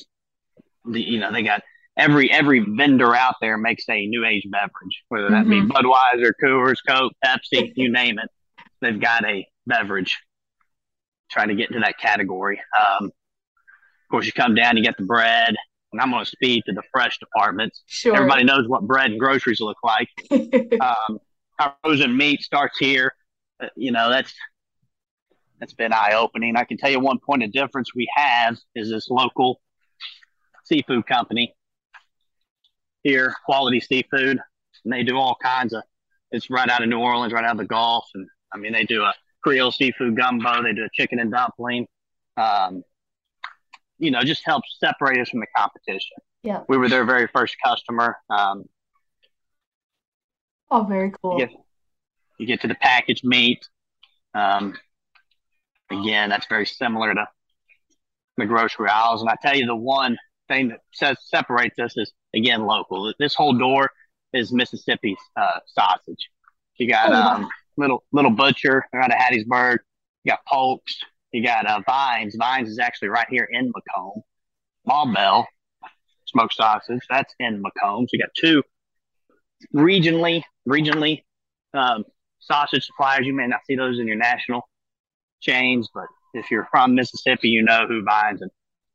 the, 0.84 1.00
you 1.00 1.20
know, 1.20 1.32
they 1.32 1.42
got 1.42 1.62
every 1.98 2.30
every 2.30 2.60
vendor 2.60 3.14
out 3.14 3.34
there 3.40 3.58
makes 3.58 3.84
a 3.90 4.06
new 4.06 4.24
age 4.24 4.46
beverage, 4.50 5.02
whether 5.08 5.28
that 5.30 5.44
mm-hmm. 5.44 5.68
be 5.68 5.74
Budweiser, 5.74 6.32
Coors, 6.42 6.76
Coke, 6.88 7.12
Pepsi, 7.24 7.72
you 7.74 7.90
name 7.90 8.18
it. 8.18 8.30
They've 8.80 8.98
got 8.98 9.24
a 9.24 9.46
beverage 9.66 10.16
trying 11.30 11.48
to 11.48 11.54
get 11.54 11.68
into 11.68 11.80
that 11.80 11.98
category. 11.98 12.60
Um, 12.78 13.06
of 13.06 14.10
course, 14.10 14.24
you 14.24 14.32
come 14.32 14.54
down, 14.54 14.76
you 14.76 14.82
get 14.82 14.96
the 14.96 15.04
bread, 15.04 15.54
and 15.92 16.00
I'm 16.00 16.10
going 16.10 16.24
to 16.24 16.30
speed 16.30 16.62
to 16.66 16.72
the 16.72 16.82
fresh 16.92 17.18
departments. 17.18 17.82
Sure. 17.86 18.14
Everybody 18.14 18.44
knows 18.44 18.66
what 18.68 18.86
bread 18.86 19.10
and 19.10 19.20
groceries 19.20 19.60
look 19.60 19.76
like. 19.82 20.08
um, 20.80 21.18
our 21.58 21.74
frozen 21.82 22.16
meat 22.16 22.40
starts 22.40 22.78
here. 22.78 23.12
Uh, 23.60 23.66
you 23.76 23.90
know, 23.90 24.08
that's 24.08 24.32
that's 25.58 25.74
been 25.74 25.92
eye 25.92 26.14
opening. 26.16 26.56
I 26.56 26.62
can 26.62 26.78
tell 26.78 26.88
you 26.90 27.00
one 27.00 27.18
point 27.18 27.42
of 27.42 27.50
difference 27.50 27.92
we 27.94 28.08
have 28.14 28.56
is 28.76 28.90
this 28.90 29.08
local 29.10 29.60
seafood 30.64 31.04
company 31.06 31.54
here, 33.08 33.34
Quality 33.46 33.80
Seafood, 33.80 34.38
and 34.84 34.92
they 34.92 35.02
do 35.02 35.16
all 35.16 35.36
kinds 35.42 35.72
of. 35.72 35.82
It's 36.30 36.50
right 36.50 36.68
out 36.68 36.82
of 36.82 36.90
New 36.90 36.98
Orleans, 36.98 37.32
right 37.32 37.44
out 37.44 37.52
of 37.52 37.58
the 37.58 37.64
Gulf, 37.64 38.06
and 38.14 38.26
I 38.52 38.58
mean 38.58 38.72
they 38.72 38.84
do 38.84 39.02
a 39.02 39.14
Creole 39.42 39.72
seafood 39.72 40.16
gumbo. 40.16 40.62
They 40.62 40.74
do 40.74 40.84
a 40.84 40.88
chicken 40.92 41.18
and 41.18 41.30
dumpling. 41.30 41.86
Um, 42.36 42.82
you 43.98 44.10
know, 44.10 44.22
just 44.22 44.42
helps 44.44 44.76
separate 44.78 45.18
us 45.20 45.30
from 45.30 45.40
the 45.40 45.46
competition. 45.56 46.18
Yeah, 46.42 46.62
we 46.68 46.76
were 46.76 46.88
their 46.88 47.04
very 47.04 47.28
first 47.28 47.56
customer. 47.64 48.16
Um, 48.28 48.64
oh, 50.70 50.82
very 50.82 51.12
cool. 51.22 51.38
You 51.38 51.46
get, 51.46 51.56
you 52.38 52.46
get 52.46 52.60
to 52.60 52.68
the 52.68 52.74
packaged 52.74 53.24
meat. 53.24 53.66
Um, 54.34 54.76
again, 55.90 56.28
that's 56.28 56.46
very 56.46 56.66
similar 56.66 57.14
to 57.14 57.26
the 58.36 58.44
grocery 58.44 58.88
aisles. 58.88 59.22
And 59.22 59.30
I 59.30 59.36
tell 59.40 59.56
you, 59.56 59.66
the 59.66 59.74
one 59.74 60.18
thing 60.48 60.68
that 60.68 60.80
says 60.92 61.16
separates 61.24 61.78
us 61.78 61.96
is 61.96 62.12
again 62.34 62.64
local. 62.64 63.12
This 63.18 63.34
whole 63.34 63.56
door 63.56 63.90
is 64.32 64.52
Mississippi's 64.52 65.18
uh, 65.36 65.60
sausage. 65.66 66.30
You 66.78 66.88
got 66.88 67.12
oh, 67.12 67.14
um, 67.14 67.48
little 67.76 68.04
little 68.12 68.30
butcher 68.30 68.84
out 68.94 69.12
of 69.12 69.18
Hattiesburg. 69.18 69.78
You 70.24 70.32
got 70.32 70.40
Polk's. 70.46 70.98
You 71.32 71.44
got 71.44 71.66
uh, 71.66 71.80
Vines. 71.86 72.36
Vines 72.38 72.70
is 72.70 72.78
actually 72.78 73.08
right 73.08 73.26
here 73.28 73.48
in 73.50 73.72
McComb. 73.72 74.22
Bell 75.14 75.46
smoked 76.26 76.54
sausage. 76.54 77.00
That's 77.10 77.34
in 77.38 77.62
McComb. 77.62 78.02
So 78.02 78.08
you 78.12 78.20
got 78.20 78.30
two 78.34 78.62
regionally 79.74 80.42
regionally 80.68 81.24
um, 81.74 82.04
sausage 82.38 82.86
suppliers. 82.86 83.26
You 83.26 83.34
may 83.34 83.46
not 83.46 83.60
see 83.66 83.76
those 83.76 83.98
in 83.98 84.06
your 84.06 84.16
national 84.16 84.62
chains, 85.40 85.88
but 85.92 86.06
if 86.34 86.50
you're 86.50 86.68
from 86.70 86.94
Mississippi, 86.94 87.48
you 87.48 87.62
know 87.62 87.86
who 87.86 88.02
Vines 88.02 88.42
and 88.42 88.50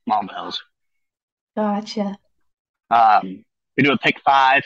Bell's. 0.08 0.62
Gotcha. 1.56 2.18
Um, 2.90 3.44
we 3.78 3.84
do 3.84 3.92
a 3.92 3.98
pick 3.98 4.20
five. 4.26 4.64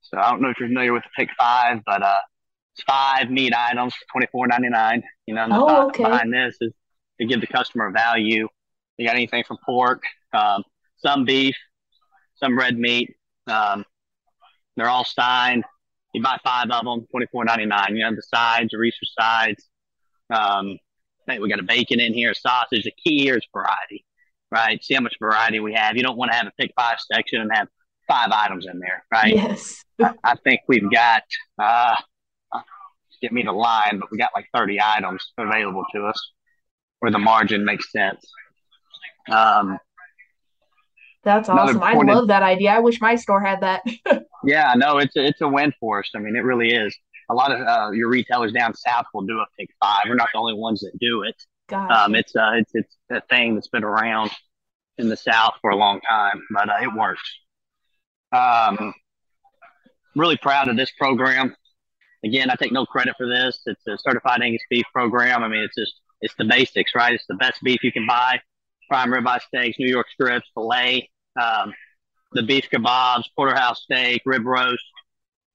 So 0.00 0.18
I 0.18 0.30
don't 0.30 0.42
know 0.42 0.50
if 0.50 0.58
you're 0.58 0.68
familiar 0.68 0.92
with 0.92 1.04
the 1.04 1.10
pick 1.16 1.30
five, 1.38 1.80
but 1.86 2.02
uh, 2.02 2.18
it's 2.74 2.82
five 2.84 3.30
meat 3.30 3.54
items 3.54 3.94
for 3.94 4.04
twenty 4.12 4.26
four 4.32 4.46
ninety 4.46 4.68
nine. 4.68 5.02
You 5.26 5.34
know, 5.34 5.44
and 5.44 5.52
the 5.52 5.56
oh, 5.56 5.66
thought 5.66 5.86
okay. 5.88 6.04
behind 6.04 6.32
this 6.32 6.56
is 6.60 6.72
to 7.20 7.26
give 7.26 7.40
the 7.40 7.46
customer 7.46 7.90
value. 7.90 8.48
You 8.98 9.06
got 9.06 9.16
anything 9.16 9.44
from 9.44 9.58
pork, 9.64 10.02
um, 10.32 10.64
some 10.96 11.24
beef, 11.24 11.56
some 12.34 12.58
red 12.58 12.78
meat. 12.78 13.14
Um, 13.46 13.84
they're 14.76 14.88
all 14.88 15.04
signed. 15.04 15.64
You 16.12 16.22
buy 16.22 16.38
five 16.44 16.70
of 16.70 16.84
them, 16.84 17.06
twenty 17.10 17.26
four 17.32 17.44
ninety 17.44 17.66
nine. 17.66 17.96
You 17.96 18.04
have 18.04 18.16
the 18.16 18.22
sides, 18.22 18.70
the 18.72 18.78
Reese's 18.78 19.12
sides. 19.18 19.68
Um, 20.30 20.78
I 21.26 21.32
think 21.32 21.42
we 21.42 21.48
got 21.48 21.60
a 21.60 21.64
bacon 21.64 22.00
in 22.00 22.12
here, 22.12 22.34
sausage. 22.34 22.84
The 22.84 22.92
key 23.02 23.20
here 23.20 23.36
is 23.36 23.46
variety, 23.52 24.04
right? 24.52 24.82
See 24.84 24.94
how 24.94 25.00
much 25.00 25.16
variety 25.18 25.60
we 25.60 25.74
have. 25.74 25.96
You 25.96 26.02
don't 26.02 26.16
want 26.16 26.30
to 26.30 26.36
have 26.36 26.46
a 26.46 26.52
pick 26.60 26.72
five 26.76 26.98
section 27.12 27.40
and 27.40 27.50
have 27.52 27.68
five 28.06 28.30
items 28.30 28.66
in 28.66 28.78
there, 28.78 29.04
right? 29.12 29.34
Yes. 29.34 29.82
I, 30.00 30.12
I 30.22 30.34
think 30.44 30.60
we've 30.68 30.90
got 30.90 31.22
uh, 31.58 31.94
get 33.22 33.32
me 33.32 33.42
the 33.42 33.52
line, 33.52 33.98
but 33.98 34.10
we 34.10 34.18
got 34.18 34.30
like 34.34 34.46
30 34.54 34.78
items 34.82 35.32
available 35.38 35.84
to 35.94 36.04
us 36.06 36.32
where 36.98 37.10
the 37.10 37.18
margin 37.18 37.64
makes 37.64 37.90
sense. 37.90 38.20
Um, 39.30 39.78
That's 41.24 41.48
awesome. 41.48 41.82
I 41.82 41.94
love 41.94 42.28
that 42.28 42.42
idea. 42.42 42.72
I 42.72 42.80
wish 42.80 43.00
my 43.00 43.14
store 43.14 43.40
had 43.40 43.60
that. 43.62 43.82
yeah, 44.44 44.74
no, 44.76 44.98
it's 44.98 45.16
a, 45.16 45.24
it's 45.24 45.40
a 45.40 45.48
win 45.48 45.72
for 45.80 46.00
us. 46.00 46.10
I 46.14 46.18
mean, 46.18 46.36
it 46.36 46.44
really 46.44 46.72
is. 46.72 46.94
A 47.30 47.34
lot 47.34 47.52
of 47.52 47.66
uh, 47.66 47.92
your 47.92 48.08
retailers 48.08 48.52
down 48.52 48.74
south 48.74 49.06
will 49.14 49.22
do 49.22 49.38
a 49.38 49.46
pick 49.58 49.70
five. 49.80 50.02
We're 50.06 50.16
not 50.16 50.28
the 50.32 50.38
only 50.38 50.54
ones 50.54 50.80
that 50.80 50.92
do 51.00 51.22
it. 51.22 51.36
Gotcha. 51.68 51.94
Um, 51.94 52.14
it's 52.14 52.34
uh, 52.36 52.52
it's 52.54 52.70
it's 52.74 52.96
a 53.10 53.20
thing 53.22 53.54
that's 53.54 53.68
been 53.68 53.84
around 53.84 54.30
in 54.98 55.08
the 55.08 55.16
south 55.16 55.54
for 55.60 55.70
a 55.70 55.76
long 55.76 56.00
time, 56.00 56.42
but 56.52 56.68
uh, 56.68 56.82
it 56.82 56.94
works. 56.94 57.22
Um, 58.32 58.94
really 60.14 60.36
proud 60.36 60.68
of 60.68 60.76
this 60.76 60.90
program 60.98 61.54
again, 62.24 62.50
I 62.50 62.54
take 62.54 62.72
no 62.72 62.86
credit 62.86 63.14
for 63.16 63.26
this. 63.26 63.60
It's 63.66 63.86
a 63.86 63.98
certified 63.98 64.42
Angus 64.42 64.62
beef 64.70 64.84
program. 64.92 65.42
I 65.42 65.48
mean, 65.48 65.62
it's 65.62 65.74
just 65.76 65.94
it's 66.20 66.34
the 66.36 66.44
basics, 66.44 66.92
right? 66.94 67.14
It's 67.14 67.26
the 67.28 67.34
best 67.34 67.62
beef 67.62 67.82
you 67.82 67.92
can 67.92 68.06
buy: 68.06 68.40
prime 68.88 69.10
ribeye 69.10 69.40
steaks, 69.40 69.78
New 69.78 69.88
York 69.88 70.06
strips, 70.10 70.48
fillet, 70.54 71.10
um, 71.40 71.72
the 72.32 72.42
beef 72.42 72.68
kebabs, 72.72 73.24
porterhouse 73.36 73.82
steak, 73.82 74.22
rib 74.24 74.44
roast. 74.44 74.84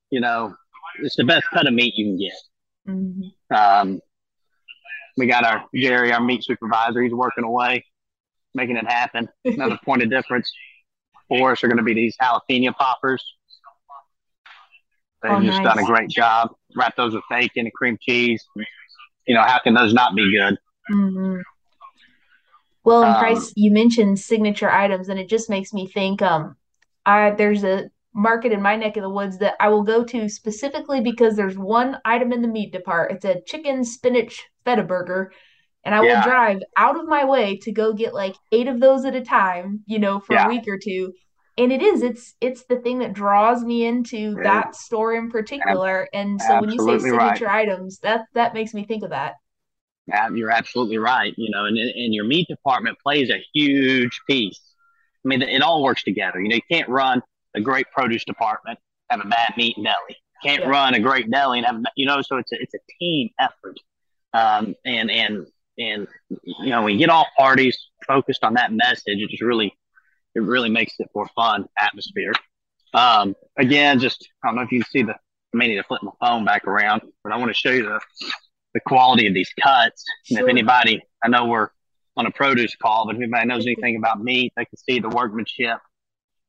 You 0.10 0.22
know, 0.22 0.56
it's 1.02 1.16
the 1.16 1.26
best 1.26 1.46
cut 1.54 1.68
of 1.68 1.74
meat 1.74 1.94
you 1.96 2.06
can 2.06 2.18
get. 2.18 2.94
Mm-hmm. 2.94 3.56
Um, 3.56 4.02
we 5.18 5.28
got 5.28 5.44
our 5.44 5.66
Jerry, 5.76 6.14
our 6.14 6.22
meat 6.22 6.44
supervisor. 6.44 7.02
He's 7.02 7.14
working 7.14 7.44
away, 7.44 7.84
making 8.54 8.78
it 8.78 8.90
happen. 8.90 9.28
Another 9.44 9.80
point 9.86 10.04
of 10.04 10.10
difference 10.10 10.52
for 11.28 11.52
us 11.52 11.64
are 11.64 11.68
going 11.68 11.78
to 11.78 11.84
be 11.84 11.94
these 11.94 12.16
jalapeno 12.22 12.74
poppers. 12.76 13.24
They've 15.22 15.32
oh, 15.32 15.42
just 15.42 15.62
nice. 15.62 15.76
done 15.76 15.84
a 15.84 15.88
great 15.88 16.10
job. 16.10 16.52
Wrap 16.76 16.96
those 16.96 17.14
with 17.14 17.24
bacon 17.30 17.66
and 17.66 17.74
cream 17.74 17.98
cheese. 18.00 18.46
You 19.26 19.34
know, 19.34 19.42
how 19.42 19.60
can 19.60 19.74
those 19.74 19.94
not 19.94 20.16
be 20.16 20.32
good? 20.32 20.58
Mm-hmm. 20.92 21.42
Well, 22.84 23.04
um, 23.04 23.20
Price, 23.20 23.52
you 23.56 23.72
mentioned 23.72 24.20
signature 24.20 24.70
items, 24.70 25.10
and 25.10 25.20
it 25.20 25.28
just 25.28 25.50
makes 25.50 25.74
me 25.74 25.88
think. 25.88 26.22
Um, 26.22 26.56
I 27.06 27.32
there's 27.32 27.64
a 27.64 27.90
market 28.14 28.52
in 28.52 28.62
my 28.62 28.76
neck 28.76 28.98
of 28.98 29.04
the 29.04 29.10
woods 29.10 29.38
that 29.40 29.56
I 29.60 29.70
will 29.70 29.84
go 29.84 30.04
to 30.04 30.30
specifically 30.30 31.02
because 31.02 31.36
there's 31.36 31.58
one 31.58 31.98
item 32.06 32.32
in 32.32 32.42
the 32.42 32.48
meat 32.48 32.72
department. 32.72 33.24
It's 33.24 33.26
a 33.26 33.42
chicken 33.42 33.84
spinach 33.84 34.44
feta 34.68 34.84
burger, 34.84 35.32
and 35.84 35.96
I 35.96 36.04
yeah. 36.04 36.16
will 36.16 36.30
drive 36.30 36.62
out 36.76 37.00
of 37.00 37.08
my 37.08 37.26
way 37.26 37.58
to 37.64 37.72
go 37.72 37.94
get 37.94 38.14
like 38.14 38.36
eight 38.52 38.68
of 38.68 38.80
those 38.80 39.06
at 39.06 39.16
a 39.16 39.24
time. 39.24 39.84
You 39.86 40.00
know, 40.00 40.20
for 40.20 40.34
yeah. 40.34 40.46
a 40.46 40.50
week 40.50 40.68
or 40.68 40.78
two 40.78 41.14
and 41.58 41.72
it 41.72 41.82
is 41.82 42.04
it's 42.04 42.36
it's 42.40 42.64
the 42.66 42.78
thing 42.78 43.00
that 43.00 43.14
draws 43.14 43.64
me 43.64 43.86
into 43.86 44.36
that 44.44 44.76
store 44.76 45.14
in 45.14 45.30
particular 45.30 46.08
and 46.14 46.42
so 46.42 46.62
when 46.62 46.70
you 46.70 46.80
say 46.80 47.00
signature 47.00 47.46
right. 47.46 47.68
items 47.68 48.00
that 48.00 48.26
that 48.34 48.54
makes 48.54 48.74
me 48.74 48.86
think 48.86 49.04
of 49.04 49.10
that 49.10 49.36
yeah, 50.08 50.30
you're 50.30 50.52
absolutely 50.52 50.98
right 50.98 51.34
you 51.38 51.50
know 51.50 51.66
and, 51.66 51.78
and 51.78 52.14
your 52.14 52.26
meat 52.26 52.48
department 52.48 52.98
plays 53.02 53.30
a 53.30 53.44
huge 53.54 54.20
piece 54.28 54.60
i 55.26 55.28
mean 55.28 55.42
it 55.42 55.62
all 55.62 55.84
works 55.84 56.04
together 56.04 56.40
you 56.40 56.50
know 56.50 56.56
you 56.56 56.62
can't 56.72 56.90
run 56.90 57.22
a 57.56 57.62
great 57.62 57.90
produce 57.92 58.24
department 58.24 58.78
have 59.10 59.20
a 59.20 59.28
bad 59.28 59.54
meat 59.58 59.76
deli 59.76 60.18
can't 60.44 60.64
yeah. 60.64 60.70
run 60.70 60.94
a 60.94 61.00
great 61.00 61.30
deli 61.32 61.58
and 61.60 61.66
have 61.66 61.82
you 61.96 62.06
know 62.06 62.22
so 62.22 62.38
it's 62.38 62.52
a, 62.52 62.56
it's 62.62 62.74
a 62.76 62.80
team 63.00 63.30
effort 63.40 63.78
Um, 64.34 64.76
and 64.86 65.10
and 65.10 65.48
and 65.78 66.08
you 66.44 66.70
know, 66.70 66.84
when 66.84 66.94
you 66.94 67.00
get 67.00 67.10
all 67.10 67.28
parties 67.38 67.78
focused 68.06 68.44
on 68.44 68.56
that 68.56 68.72
message, 68.72 69.20
it 69.22 69.30
just 69.30 69.42
really 69.42 69.74
it 70.36 70.42
really 70.42 70.70
makes 70.70 70.94
it 71.00 71.08
more 71.16 71.28
fun 71.36 71.66
atmosphere. 71.80 72.34
Um, 72.94 73.36
again, 73.58 74.00
just 74.00 74.28
I 74.44 74.48
don't 74.48 74.56
know 74.56 74.62
if 74.64 74.72
you 74.72 74.82
can 74.82 74.90
see 74.90 75.04
the 75.04 75.14
I 75.14 75.58
may 75.58 75.68
need 75.68 75.76
to 75.76 75.84
flip 75.84 76.04
my 76.04 76.12
phone 76.20 76.46
back 76.46 76.68
around, 76.68 77.02
but 77.24 77.32
I 77.32 77.38
want 77.38 77.50
to 77.50 77.54
show 77.54 77.72
you 77.72 77.84
the 77.84 78.00
the 78.74 78.80
quality 78.82 79.28
of 79.28 79.34
these 79.34 79.52
cuts. 79.62 80.04
And 80.30 80.40
if 80.40 80.48
anybody, 80.48 81.02
I 81.24 81.30
know 81.30 81.46
we're 81.46 81.70
on 82.16 82.26
a 82.26 82.32
produce 82.32 82.76
call, 82.76 83.06
but 83.06 83.16
if 83.16 83.22
anybody 83.22 83.48
knows 83.48 83.66
anything 83.66 83.96
about 83.96 84.22
meat, 84.22 84.54
they 84.58 84.66
can 84.66 84.78
see 84.78 85.00
the 85.00 85.10
workmanship 85.10 85.80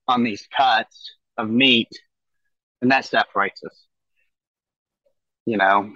on 0.08 0.24
these 0.24 0.46
cuts 0.54 1.14
of 1.36 1.48
meat, 1.48 1.88
and 2.82 2.90
that 2.90 3.04
separates 3.04 3.62
us. 3.62 3.86
You 5.46 5.58
know. 5.58 5.92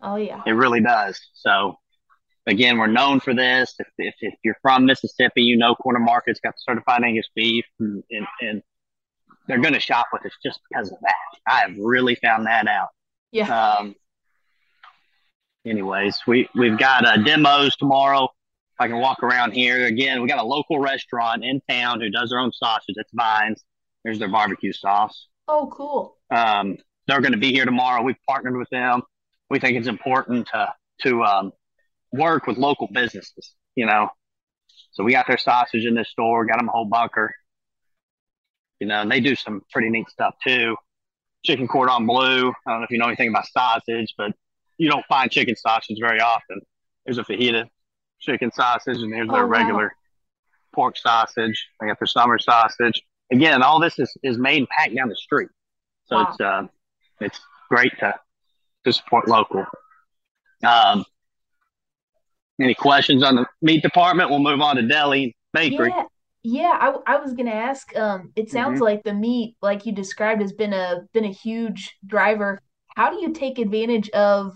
Oh 0.00 0.16
yeah. 0.16 0.42
It 0.46 0.52
really 0.52 0.80
does. 0.80 1.20
So 1.34 1.78
again, 2.46 2.78
we're 2.78 2.86
known 2.86 3.20
for 3.20 3.34
this. 3.34 3.74
If, 3.78 3.86
if, 3.98 4.14
if, 4.20 4.34
you're 4.44 4.56
from 4.62 4.86
Mississippi, 4.86 5.42
you 5.42 5.56
know 5.56 5.74
Corner 5.74 5.98
Market's 5.98 6.40
got 6.40 6.54
certified 6.58 7.02
Angus 7.02 7.28
beef, 7.34 7.64
and, 7.80 8.02
and, 8.10 8.26
and 8.40 8.62
they're 9.46 9.60
going 9.60 9.74
to 9.74 9.80
shop 9.80 10.06
with 10.12 10.24
us 10.24 10.32
just 10.42 10.60
because 10.68 10.90
of 10.90 10.98
that. 11.00 11.14
I 11.46 11.60
have 11.60 11.76
really 11.78 12.14
found 12.16 12.46
that 12.46 12.66
out. 12.66 12.88
Yeah. 13.32 13.76
Um, 13.78 13.94
anyways, 15.64 16.18
we 16.26 16.48
we've 16.54 16.78
got 16.78 17.04
uh, 17.04 17.16
demos 17.18 17.74
tomorrow. 17.76 18.24
If 18.24 18.80
I 18.80 18.88
can 18.88 18.98
walk 18.98 19.22
around 19.22 19.52
here 19.52 19.86
again. 19.86 20.20
We 20.20 20.28
got 20.28 20.38
a 20.38 20.46
local 20.46 20.78
restaurant 20.78 21.44
in 21.44 21.60
town 21.68 22.00
who 22.00 22.10
does 22.10 22.30
their 22.30 22.38
own 22.38 22.52
sausage. 22.52 22.94
It's 22.96 23.10
Vines. 23.14 23.64
There's 24.04 24.18
their 24.18 24.28
barbecue 24.28 24.72
sauce. 24.72 25.28
Oh, 25.48 25.70
cool. 25.72 26.16
Um, 26.30 26.76
they're 27.06 27.20
going 27.20 27.32
to 27.32 27.38
be 27.38 27.52
here 27.52 27.64
tomorrow. 27.64 28.02
We've 28.02 28.16
partnered 28.28 28.56
with 28.56 28.68
them. 28.70 29.02
We 29.50 29.58
think 29.58 29.76
it's 29.76 29.88
important 29.88 30.48
to 30.52 30.72
to 31.02 31.22
um, 31.22 31.52
work 32.12 32.46
with 32.46 32.56
local 32.56 32.88
businesses. 32.92 33.54
You 33.74 33.86
know, 33.86 34.08
so 34.92 35.04
we 35.04 35.12
got 35.12 35.26
their 35.26 35.38
sausage 35.38 35.84
in 35.84 35.94
this 35.94 36.08
store. 36.08 36.44
Got 36.46 36.58
them 36.58 36.68
a 36.68 36.72
whole 36.72 36.86
bunker. 36.86 37.34
You 38.80 38.86
know, 38.86 39.02
and 39.02 39.10
they 39.10 39.20
do 39.20 39.34
some 39.34 39.62
pretty 39.72 39.90
neat 39.90 40.08
stuff 40.08 40.34
too. 40.46 40.76
Chicken 41.44 41.68
cordon 41.68 42.06
bleu. 42.06 42.48
I 42.66 42.70
don't 42.70 42.80
know 42.80 42.84
if 42.84 42.90
you 42.90 42.98
know 42.98 43.06
anything 43.06 43.28
about 43.28 43.46
sausage, 43.46 44.14
but 44.18 44.32
you 44.78 44.90
don't 44.90 45.04
find 45.06 45.30
chicken 45.30 45.56
sausage 45.56 45.98
very 46.00 46.20
often. 46.20 46.60
There's 47.04 47.18
a 47.18 47.24
fajita 47.24 47.68
chicken 48.20 48.50
sausage, 48.52 48.98
and 48.98 49.12
there's 49.12 49.28
oh, 49.30 49.34
their 49.34 49.46
regular 49.46 49.84
wow. 49.84 49.90
pork 50.74 50.96
sausage. 50.96 51.68
They 51.80 51.86
got 51.86 51.98
their 51.98 52.06
summer 52.06 52.38
sausage. 52.38 53.02
Again, 53.30 53.62
all 53.62 53.80
this 53.80 53.98
is, 53.98 54.12
is 54.22 54.38
made 54.38 54.58
and 54.58 54.68
packed 54.68 54.94
down 54.94 55.08
the 55.08 55.16
street, 55.16 55.48
so 56.06 56.16
wow. 56.16 56.28
it's 56.28 56.40
uh, 56.40 56.62
it's 57.20 57.40
great 57.68 57.92
to 58.00 58.14
to 58.86 58.92
support 58.92 59.28
local. 59.28 59.66
Um, 60.64 61.04
any 62.60 62.74
questions 62.74 63.22
on 63.22 63.36
the 63.36 63.46
meat 63.60 63.82
department? 63.82 64.30
We'll 64.30 64.38
move 64.38 64.60
on 64.60 64.76
to 64.76 64.82
deli 64.82 65.36
bakery. 65.52 65.92
Yeah. 65.94 66.04
Yeah, 66.48 66.78
I, 66.80 67.14
I 67.14 67.16
was 67.18 67.32
gonna 67.32 67.50
ask. 67.50 67.94
Um, 67.96 68.30
it 68.36 68.52
sounds 68.52 68.76
mm-hmm. 68.76 68.84
like 68.84 69.02
the 69.02 69.12
meat, 69.12 69.56
like 69.62 69.84
you 69.84 69.90
described, 69.90 70.40
has 70.42 70.52
been 70.52 70.72
a 70.72 71.00
been 71.12 71.24
a 71.24 71.32
huge 71.32 71.96
driver. 72.06 72.60
How 72.94 73.10
do 73.10 73.20
you 73.20 73.32
take 73.32 73.58
advantage 73.58 74.08
of 74.10 74.54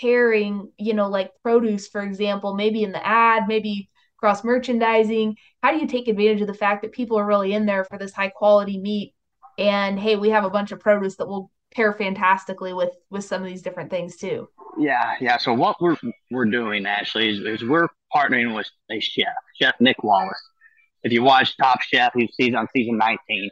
pairing, 0.00 0.72
you 0.78 0.94
know, 0.94 1.08
like 1.08 1.32
produce, 1.42 1.88
for 1.88 2.00
example, 2.00 2.54
maybe 2.54 2.84
in 2.84 2.92
the 2.92 3.06
ad, 3.06 3.42
maybe 3.48 3.90
cross 4.16 4.44
merchandising? 4.44 5.36
How 5.62 5.72
do 5.72 5.78
you 5.78 5.86
take 5.86 6.08
advantage 6.08 6.40
of 6.40 6.46
the 6.46 6.54
fact 6.54 6.80
that 6.80 6.92
people 6.92 7.18
are 7.18 7.26
really 7.26 7.52
in 7.52 7.66
there 7.66 7.84
for 7.84 7.98
this 7.98 8.14
high 8.14 8.30
quality 8.30 8.78
meat? 8.78 9.14
And 9.58 10.00
hey, 10.00 10.16
we 10.16 10.30
have 10.30 10.44
a 10.44 10.50
bunch 10.50 10.72
of 10.72 10.80
produce 10.80 11.16
that 11.16 11.28
will 11.28 11.50
pair 11.76 11.92
fantastically 11.92 12.72
with 12.72 12.90
with 13.10 13.24
some 13.24 13.42
of 13.42 13.46
these 13.46 13.62
different 13.62 13.90
things 13.90 14.16
too. 14.16 14.48
Yeah, 14.78 15.14
yeah. 15.20 15.36
So 15.36 15.52
what 15.52 15.80
we're 15.80 15.96
we're 16.30 16.46
doing 16.46 16.86
actually 16.86 17.28
is, 17.28 17.60
is 17.60 17.68
we're 17.68 17.88
partnering 18.14 18.56
with 18.56 18.66
a 18.90 18.98
chef, 18.98 19.26
Chef 19.60 19.74
Nick 19.78 20.02
Wallace. 20.02 20.42
If 21.02 21.12
you 21.12 21.22
watch 21.22 21.56
Top 21.58 21.82
Chef, 21.82 22.12
he's 22.14 22.54
on 22.54 22.66
season 22.74 22.96
19 22.96 23.50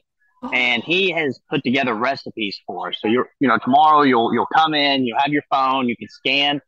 and 0.53 0.83
he 0.83 1.11
has 1.11 1.39
put 1.49 1.63
together 1.63 1.95
recipes 1.95 2.59
for 2.67 2.89
us. 2.89 2.97
So 3.01 3.09
you're, 3.09 3.29
you 3.41 3.49
know, 3.49 3.59
tomorrow 3.63 4.03
you'll 4.03 4.33
you'll 4.33 4.49
come 4.55 4.75
in, 4.75 5.05
you 5.05 5.15
have 5.19 5.33
your 5.33 5.45
phone, 5.51 5.89
you 5.89 5.97
can 5.97 6.09
scan 6.09 6.61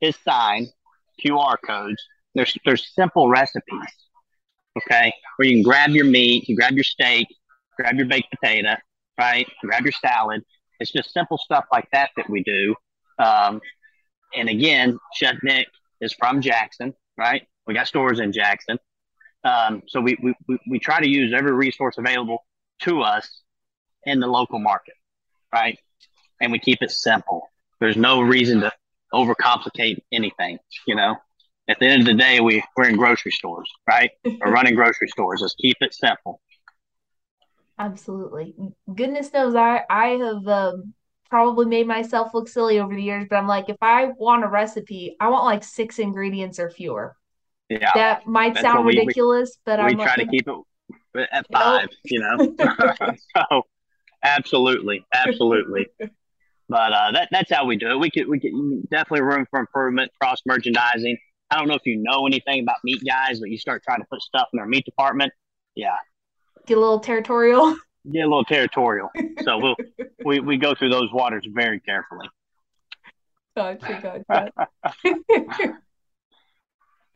his 0.00 0.16
sign, 0.16 0.66
QR 1.24 1.56
codes. 1.64 2.02
There's 2.34 2.56
there's 2.64 2.92
simple 2.94 3.28
recipes, 3.28 3.88
okay, 4.76 5.12
where 5.36 5.48
you 5.48 5.56
can 5.56 5.62
grab 5.62 5.90
your 5.90 6.04
meat, 6.04 6.48
you 6.48 6.56
grab 6.56 6.74
your 6.74 6.84
steak, 6.84 7.26
grab 7.76 7.96
your 7.96 8.06
baked 8.06 8.30
potato, 8.30 8.76
right, 9.18 9.48
grab 9.62 9.84
your 9.84 9.92
salad. 9.92 10.42
It's 10.80 10.92
just 10.92 11.12
simple 11.12 11.38
stuff 11.38 11.64
like 11.72 11.88
that 11.92 12.10
that 12.16 12.28
we 12.30 12.42
do. 12.42 12.74
Um, 13.18 13.60
and 14.34 14.48
again, 14.48 14.98
Chef 15.14 15.36
Nick 15.42 15.66
is 16.00 16.12
from 16.12 16.40
Jackson, 16.40 16.94
right? 17.16 17.42
We 17.66 17.74
got 17.74 17.88
stores 17.88 18.20
in 18.20 18.32
Jackson. 18.32 18.78
Um, 19.44 19.82
so 19.86 20.00
we, 20.00 20.16
we, 20.22 20.58
we 20.68 20.78
try 20.78 21.00
to 21.00 21.08
use 21.08 21.32
every 21.34 21.52
resource 21.52 21.96
available 21.98 22.44
to 22.80 23.02
us 23.02 23.42
in 24.04 24.20
the 24.20 24.26
local 24.26 24.58
market, 24.58 24.94
right? 25.52 25.78
And 26.40 26.52
we 26.52 26.58
keep 26.58 26.82
it 26.82 26.90
simple. 26.90 27.48
There's 27.80 27.96
no 27.96 28.20
reason 28.20 28.60
to 28.60 28.72
overcomplicate 29.12 29.98
anything, 30.12 30.58
you 30.86 30.94
know. 30.94 31.16
At 31.68 31.78
the 31.80 31.86
end 31.86 32.02
of 32.02 32.06
the 32.06 32.14
day, 32.14 32.40
we, 32.40 32.62
we're 32.76 32.88
in 32.88 32.96
grocery 32.96 33.30
stores, 33.30 33.68
right? 33.86 34.10
we're 34.24 34.50
running 34.50 34.74
grocery 34.74 35.08
stores. 35.08 35.40
Let's 35.42 35.54
keep 35.54 35.76
it 35.80 35.92
simple. 35.92 36.40
Absolutely. 37.78 38.54
Goodness 38.92 39.32
knows 39.32 39.54
I, 39.54 39.82
I 39.88 40.08
have 40.08 40.46
um, 40.48 40.94
probably 41.30 41.66
made 41.66 41.86
myself 41.86 42.34
look 42.34 42.48
silly 42.48 42.80
over 42.80 42.94
the 42.94 43.02
years, 43.02 43.26
but 43.28 43.36
I'm 43.36 43.46
like, 43.46 43.68
if 43.68 43.76
I 43.80 44.06
want 44.18 44.44
a 44.44 44.48
recipe, 44.48 45.16
I 45.20 45.28
want 45.28 45.44
like 45.44 45.62
six 45.62 45.98
ingredients 45.98 46.58
or 46.58 46.70
fewer. 46.70 47.14
Yeah. 47.68 47.90
That 47.94 48.26
might 48.26 48.56
sound 48.58 48.86
ridiculous, 48.86 49.50
we, 49.58 49.60
but 49.64 49.78
we 49.78 49.92
I'm 49.92 49.96
try 49.96 50.14
like, 50.16 50.16
to 50.16 50.26
keep 50.26 50.48
it 50.48 51.28
at 51.32 51.46
five, 51.52 51.88
you 52.04 52.20
know. 52.20 52.54
so 53.36 53.62
absolutely, 54.24 55.04
absolutely. 55.14 55.86
But 56.68 56.92
uh, 56.92 57.12
that 57.12 57.28
that's 57.30 57.52
how 57.52 57.66
we 57.66 57.76
do 57.76 57.90
it. 57.90 57.98
We 57.98 58.10
could 58.10 58.26
we 58.28 58.40
could 58.40 58.52
definitely 58.90 59.22
room 59.22 59.46
for 59.50 59.60
improvement, 59.60 60.10
cross 60.20 60.40
merchandising. 60.46 61.16
I 61.50 61.58
don't 61.58 61.68
know 61.68 61.74
if 61.74 61.86
you 61.86 61.96
know 61.96 62.26
anything 62.26 62.60
about 62.62 62.76
meat 62.84 63.02
guys, 63.06 63.40
but 63.40 63.50
you 63.50 63.58
start 63.58 63.82
trying 63.82 64.00
to 64.00 64.06
put 64.10 64.20
stuff 64.20 64.48
in 64.52 64.58
our 64.58 64.66
meat 64.66 64.84
department, 64.84 65.32
yeah. 65.74 65.96
Get 66.68 66.76
a 66.76 66.80
little 66.80 67.00
territorial. 67.00 67.76
Get 68.12 68.20
a 68.20 68.28
little 68.28 68.44
territorial. 68.44 69.08
So 69.42 69.58
we'll 69.58 69.74
we, 70.24 70.40
we 70.40 70.58
go 70.58 70.74
through 70.74 70.90
those 70.90 71.10
waters 71.12 71.46
very 71.50 71.80
carefully. 71.80 72.28
Gotcha, 73.56 74.22
gotcha. 74.28 74.68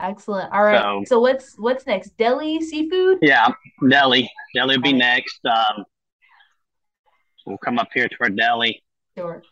Excellent. 0.01 0.53
All 0.53 0.65
right. 0.65 0.81
So, 0.81 1.03
so, 1.07 1.21
what's 1.21 1.55
what's 1.59 1.87
next? 1.87 2.17
Deli 2.17 2.63
seafood? 2.63 3.19
Yeah, 3.21 3.53
deli. 3.89 4.29
Deli 4.55 4.77
will 4.77 4.83
be 4.83 4.95
next. 4.95 5.39
Um, 5.45 5.85
we'll 7.47 7.59
come 7.59 7.79
up 7.79 7.89
here 7.93 8.09
to 8.09 8.17
our 8.23 8.31
deli. 8.31 8.83
Sure. 9.17 9.43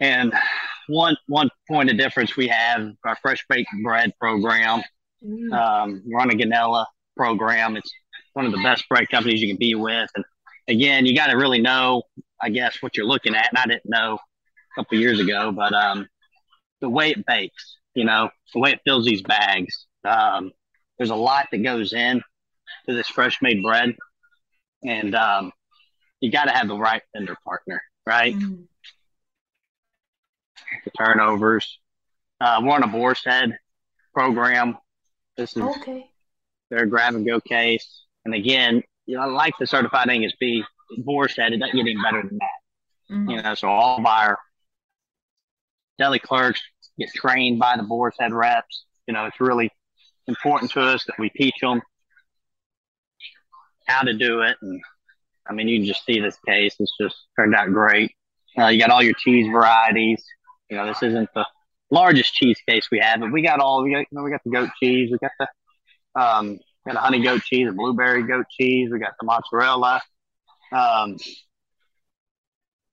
And 0.00 0.32
one 0.88 1.16
one 1.28 1.50
point 1.68 1.90
of 1.90 1.98
difference 1.98 2.34
we 2.34 2.48
have 2.48 2.92
our 3.04 3.16
fresh 3.16 3.44
baked 3.48 3.70
bread 3.84 4.12
program. 4.18 4.82
Mm. 5.24 5.52
Um, 5.52 6.02
we're 6.06 6.18
on 6.18 6.30
a 6.30 6.34
Gonnella 6.34 6.86
program. 7.16 7.76
It's 7.76 7.92
one 8.34 8.46
of 8.46 8.52
the 8.52 8.62
best 8.62 8.88
bread 8.88 9.08
companies 9.08 9.40
you 9.40 9.48
can 9.48 9.58
be 9.58 9.74
with. 9.74 10.10
And 10.14 10.24
again, 10.68 11.06
you 11.06 11.14
got 11.14 11.28
to 11.28 11.36
really 11.36 11.60
know, 11.60 12.02
I 12.40 12.50
guess, 12.50 12.78
what 12.80 12.96
you're 12.96 13.06
looking 13.06 13.34
at. 13.34 13.48
And 13.50 13.58
I 13.58 13.66
didn't 13.66 13.90
know 13.90 14.14
a 14.14 14.80
couple 14.80 14.98
years 14.98 15.20
ago, 15.20 15.52
but 15.52 15.72
um, 15.72 16.08
the 16.80 16.88
way 16.88 17.10
it 17.10 17.26
bakes 17.26 17.78
you 17.94 18.04
know, 18.04 18.30
the 18.52 18.60
way 18.60 18.72
it 18.72 18.80
fills 18.84 19.04
these 19.04 19.22
bags. 19.22 19.86
Um, 20.04 20.52
there's 20.98 21.10
a 21.10 21.16
lot 21.16 21.48
that 21.50 21.62
goes 21.62 21.92
in 21.92 22.22
to 22.86 22.94
this 22.94 23.08
fresh 23.08 23.38
made 23.42 23.62
bread. 23.62 23.94
And 24.84 25.14
um, 25.14 25.52
you 26.20 26.30
got 26.30 26.44
to 26.46 26.52
have 26.52 26.68
the 26.68 26.78
right 26.78 27.02
vendor 27.14 27.36
partner, 27.44 27.82
right? 28.06 28.34
Mm-hmm. 28.34 28.62
The 30.84 30.90
turnovers. 30.98 31.78
Uh, 32.40 32.60
we're 32.62 32.72
on 32.72 32.82
a 32.82 32.88
Boar's 32.88 33.24
Head 33.24 33.56
program. 34.14 34.78
This 35.36 35.56
is 35.56 35.62
okay. 35.62 36.10
their 36.70 36.86
grab 36.86 37.14
and 37.14 37.26
go 37.26 37.40
case. 37.40 38.04
And 38.24 38.34
again, 38.34 38.82
you 39.06 39.16
know, 39.16 39.22
I 39.22 39.26
like 39.26 39.54
the 39.58 39.66
certified 39.66 40.08
Angus 40.08 40.34
beef. 40.38 40.64
Boar's 40.98 41.34
Head, 41.36 41.52
it 41.52 41.58
doesn't 41.58 41.74
get 41.74 41.82
any 41.82 41.96
better 42.02 42.22
than 42.22 42.38
that. 42.38 43.14
Mm-hmm. 43.14 43.30
You 43.30 43.42
know, 43.42 43.54
so 43.54 43.68
all 43.68 43.98
of 43.98 44.06
our 44.06 44.38
deli 45.98 46.18
clerks 46.18 46.60
get 46.98 47.08
trained 47.14 47.58
by 47.58 47.76
the 47.76 47.82
Boar's 47.82 48.14
Head 48.18 48.32
reps. 48.32 48.84
You 49.06 49.14
know, 49.14 49.26
it's 49.26 49.40
really 49.40 49.70
important 50.28 50.70
to 50.72 50.82
us 50.82 51.04
that 51.06 51.18
we 51.18 51.30
teach 51.30 51.54
them 51.60 51.80
how 53.86 54.02
to 54.02 54.12
do 54.12 54.42
it. 54.42 54.56
And 54.60 54.80
I 55.48 55.52
mean, 55.52 55.68
you 55.68 55.78
can 55.78 55.86
just 55.86 56.04
see 56.04 56.20
this 56.20 56.38
case. 56.46 56.76
It's 56.78 56.92
just 57.00 57.16
turned 57.36 57.54
out 57.54 57.68
great. 57.72 58.12
Uh, 58.58 58.66
you 58.66 58.78
got 58.78 58.90
all 58.90 59.02
your 59.02 59.14
cheese 59.14 59.50
varieties. 59.50 60.22
You 60.70 60.76
know, 60.76 60.86
this 60.86 61.02
isn't 61.02 61.28
the 61.34 61.46
largest 61.90 62.34
cheese 62.34 62.58
case 62.68 62.88
we 62.90 63.00
have, 63.00 63.20
but 63.20 63.32
we 63.32 63.42
got 63.42 63.60
all, 63.60 63.82
we 63.82 63.92
got, 63.92 64.00
you 64.00 64.06
know, 64.12 64.22
we 64.22 64.30
got 64.30 64.42
the 64.44 64.50
goat 64.50 64.70
cheese. 64.80 65.10
We 65.10 65.18
got 65.18 65.32
the, 65.38 66.20
um, 66.20 66.58
got 66.86 66.96
a 66.96 67.00
honey 67.00 67.22
goat 67.22 67.42
cheese, 67.42 67.68
a 67.68 67.72
blueberry 67.72 68.26
goat 68.26 68.46
cheese. 68.50 68.90
We 68.90 68.98
got 68.98 69.14
the 69.20 69.26
mozzarella. 69.26 70.00
Um, 70.72 71.16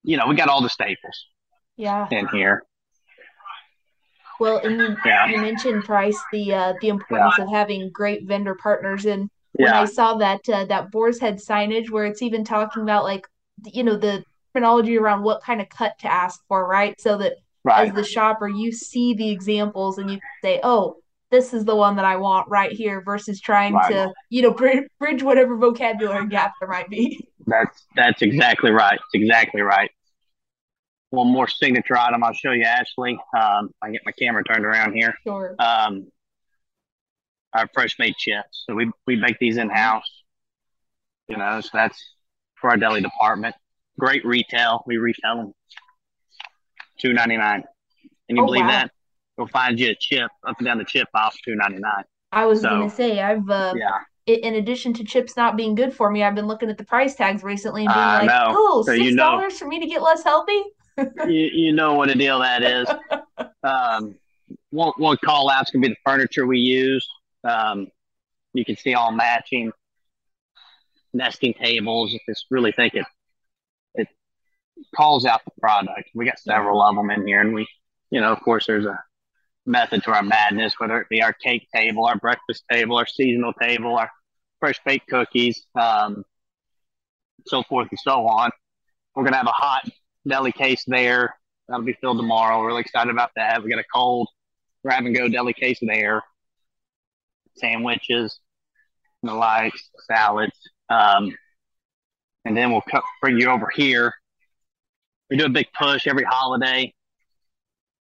you 0.03 0.17
know, 0.17 0.27
we 0.27 0.35
got 0.35 0.49
all 0.49 0.61
the 0.61 0.69
staples. 0.69 1.27
Yeah. 1.77 2.07
In 2.11 2.27
here. 2.27 2.63
Well, 4.39 4.57
and 4.59 4.79
you, 4.79 4.95
yeah. 5.05 5.27
you 5.27 5.37
mentioned 5.37 5.83
price, 5.83 6.19
the 6.31 6.53
uh, 6.53 6.73
the 6.81 6.89
importance 6.89 7.35
yeah. 7.37 7.43
of 7.43 7.49
having 7.49 7.89
great 7.91 8.23
vendor 8.25 8.55
partners, 8.55 9.05
and 9.05 9.29
when 9.53 9.67
yeah. 9.67 9.81
I 9.81 9.85
saw 9.85 10.15
that 10.15 10.47
uh, 10.47 10.65
that 10.65 10.91
Boar's 10.91 11.19
Head 11.19 11.37
signage 11.37 11.89
where 11.89 12.05
it's 12.05 12.21
even 12.21 12.45
talking 12.45 12.83
about 12.83 13.03
like 13.03 13.27
you 13.65 13.83
know 13.83 13.97
the 13.97 14.23
terminology 14.53 14.97
around 14.97 15.23
what 15.23 15.43
kind 15.43 15.61
of 15.61 15.67
cut 15.69 15.97
to 15.99 16.11
ask 16.11 16.41
for, 16.47 16.65
right? 16.65 16.99
So 16.99 17.17
that 17.17 17.33
right. 17.63 17.89
as 17.89 17.93
the 17.93 18.03
shopper, 18.03 18.47
you 18.47 18.71
see 18.71 19.13
the 19.13 19.29
examples 19.29 19.97
and 19.97 20.09
you 20.09 20.19
say, 20.41 20.59
oh, 20.63 20.97
this 21.31 21.53
is 21.53 21.65
the 21.65 21.75
one 21.75 21.95
that 21.97 22.05
I 22.05 22.15
want 22.17 22.49
right 22.49 22.71
here, 22.71 23.01
versus 23.01 23.39
trying 23.39 23.73
right. 23.73 23.91
to 23.91 24.13
you 24.29 24.41
know 24.41 24.51
bridge, 24.51 24.87
bridge 24.99 25.23
whatever 25.23 25.55
vocabulary 25.57 26.27
gap 26.27 26.53
there 26.59 26.69
might 26.69 26.89
be. 26.89 27.27
That's 27.47 27.87
that's 27.95 28.21
exactly 28.21 28.69
right. 28.69 28.93
It's 28.93 29.23
exactly 29.23 29.61
right 29.61 29.89
one 31.11 31.27
more 31.27 31.47
signature 31.47 31.97
item 31.97 32.23
I'll 32.23 32.33
show 32.33 32.51
you, 32.51 32.63
Ashley. 32.63 33.17
Um, 33.37 33.71
I 33.81 33.91
get 33.91 34.01
my 34.05 34.11
camera 34.11 34.43
turned 34.43 34.65
around 34.65 34.93
here. 34.93 35.15
Sure. 35.23 35.55
Um, 35.59 36.07
our 37.53 37.67
fresh 37.73 37.97
made 37.97 38.15
chips. 38.15 38.65
So 38.67 38.75
we, 38.75 38.91
we 39.07 39.15
make 39.15 39.39
these 39.39 39.57
in 39.57 39.69
house. 39.69 40.09
You 41.27 41.37
know, 41.37 41.61
so 41.61 41.69
that's 41.73 41.99
for 42.59 42.69
our 42.69 42.77
deli 42.77 43.01
department. 43.01 43.55
Great 43.99 44.25
retail. 44.25 44.83
We 44.85 44.97
retail 44.97 45.35
them 45.35 45.53
two 46.99 47.13
ninety 47.13 47.37
nine. 47.37 47.63
Can 48.27 48.37
you 48.37 48.43
oh, 48.43 48.45
believe 48.45 48.65
wow. 48.65 48.71
that? 48.71 48.91
Go 49.39 49.47
find 49.47 49.79
you 49.79 49.91
a 49.91 49.95
chip 49.95 50.29
up 50.45 50.57
and 50.59 50.65
down 50.65 50.77
the 50.79 50.83
chip 50.83 51.07
off 51.13 51.33
two 51.45 51.55
ninety 51.55 51.79
nine. 51.79 52.03
I 52.33 52.45
was 52.45 52.59
so, 52.61 52.69
gonna 52.69 52.89
say 52.89 53.21
I've 53.21 53.49
uh, 53.49 53.73
yeah. 53.75 53.99
In 54.25 54.55
addition 54.55 54.93
to 54.95 55.03
chips 55.05 55.37
not 55.37 55.55
being 55.55 55.75
good 55.75 55.93
for 55.93 56.11
me, 56.11 56.23
I've 56.23 56.35
been 56.35 56.45
looking 56.45 56.69
at 56.69 56.77
the 56.77 56.83
price 56.83 57.15
tags 57.15 57.41
recently 57.41 57.85
and 57.85 57.93
being 57.93 58.05
like, 58.05 58.25
no. 58.27 58.47
"Oh, 58.49 58.83
so 58.85 58.91
six 58.93 59.15
dollars 59.15 59.41
you 59.41 59.49
know, 59.49 59.57
for 59.57 59.67
me 59.67 59.79
to 59.79 59.87
get 59.87 60.01
less 60.01 60.23
healthy." 60.23 60.61
you, 60.97 61.49
you 61.53 61.71
know 61.71 61.93
what 61.93 62.09
a 62.09 62.15
deal 62.15 62.39
that 62.39 62.63
is. 62.63 62.87
Um, 63.61 64.15
one, 64.69 64.93
one 64.95 65.17
call 65.23 65.49
outs 65.49 65.69
can 65.69 65.81
be 65.81 65.89
the 65.89 65.95
furniture 66.05 66.47
we 66.47 66.59
use. 66.59 67.05
Um, 67.43 67.87
you 68.53 68.63
can 68.63 68.77
see 68.77 68.93
all 68.93 69.11
matching 69.11 69.73
nesting 71.13 71.53
tables. 71.53 72.13
If 72.13 72.21
it's 72.27 72.45
really 72.49 72.71
think 72.71 72.93
it, 72.93 73.05
it 73.95 74.07
calls 74.95 75.25
out 75.25 75.41
the 75.43 75.51
product. 75.59 76.09
We 76.15 76.23
got 76.23 76.39
several 76.39 76.81
of 76.81 76.95
them 76.95 77.11
in 77.11 77.27
here, 77.27 77.41
and 77.41 77.53
we, 77.53 77.67
you 78.11 78.21
know, 78.21 78.31
of 78.31 78.39
course, 78.41 78.65
there's 78.65 78.85
a 78.85 78.97
method 79.69 80.03
to 80.03 80.11
our 80.11 80.23
madness, 80.23 80.73
whether 80.79 80.99
it 80.99 81.07
be 81.09 81.21
our 81.21 81.31
cake 81.31 81.67
table, 81.73 82.05
our 82.05 82.17
breakfast 82.17 82.63
table, 82.71 82.97
our 82.97 83.05
seasonal 83.05 83.53
table, 83.53 83.95
our 83.95 84.09
fresh 84.59 84.79
baked 84.85 85.07
cookies, 85.07 85.61
um, 85.79 86.25
so 87.45 87.63
forth 87.63 87.87
and 87.91 87.99
so 87.99 88.27
on. 88.27 88.49
We're 89.15 89.23
gonna 89.23 89.37
have 89.37 89.47
a 89.47 89.51
hot 89.51 89.87
deli 90.27 90.51
case 90.51 90.83
there. 90.87 91.35
That'll 91.67 91.85
be 91.85 91.97
filled 92.01 92.17
tomorrow. 92.17 92.59
We're 92.59 92.67
really 92.67 92.81
excited 92.81 93.11
about 93.11 93.31
that. 93.35 93.63
We 93.63 93.69
got 93.69 93.79
a 93.79 93.85
cold 93.93 94.27
grab 94.83 95.05
and 95.05 95.15
go 95.15 95.29
deli 95.29 95.53
case 95.53 95.77
there. 95.81 96.23
Sandwiches, 97.57 98.39
the 99.23 99.33
likes, 99.33 99.89
salads. 100.07 100.57
Um, 100.89 101.35
and 102.45 102.57
then 102.57 102.71
we'll 102.71 102.83
bring 103.21 103.39
you 103.39 103.49
over 103.49 103.69
here. 103.73 104.13
We 105.29 105.37
do 105.37 105.45
a 105.45 105.49
big 105.49 105.67
push 105.77 106.07
every 106.07 106.23
holiday. 106.23 106.93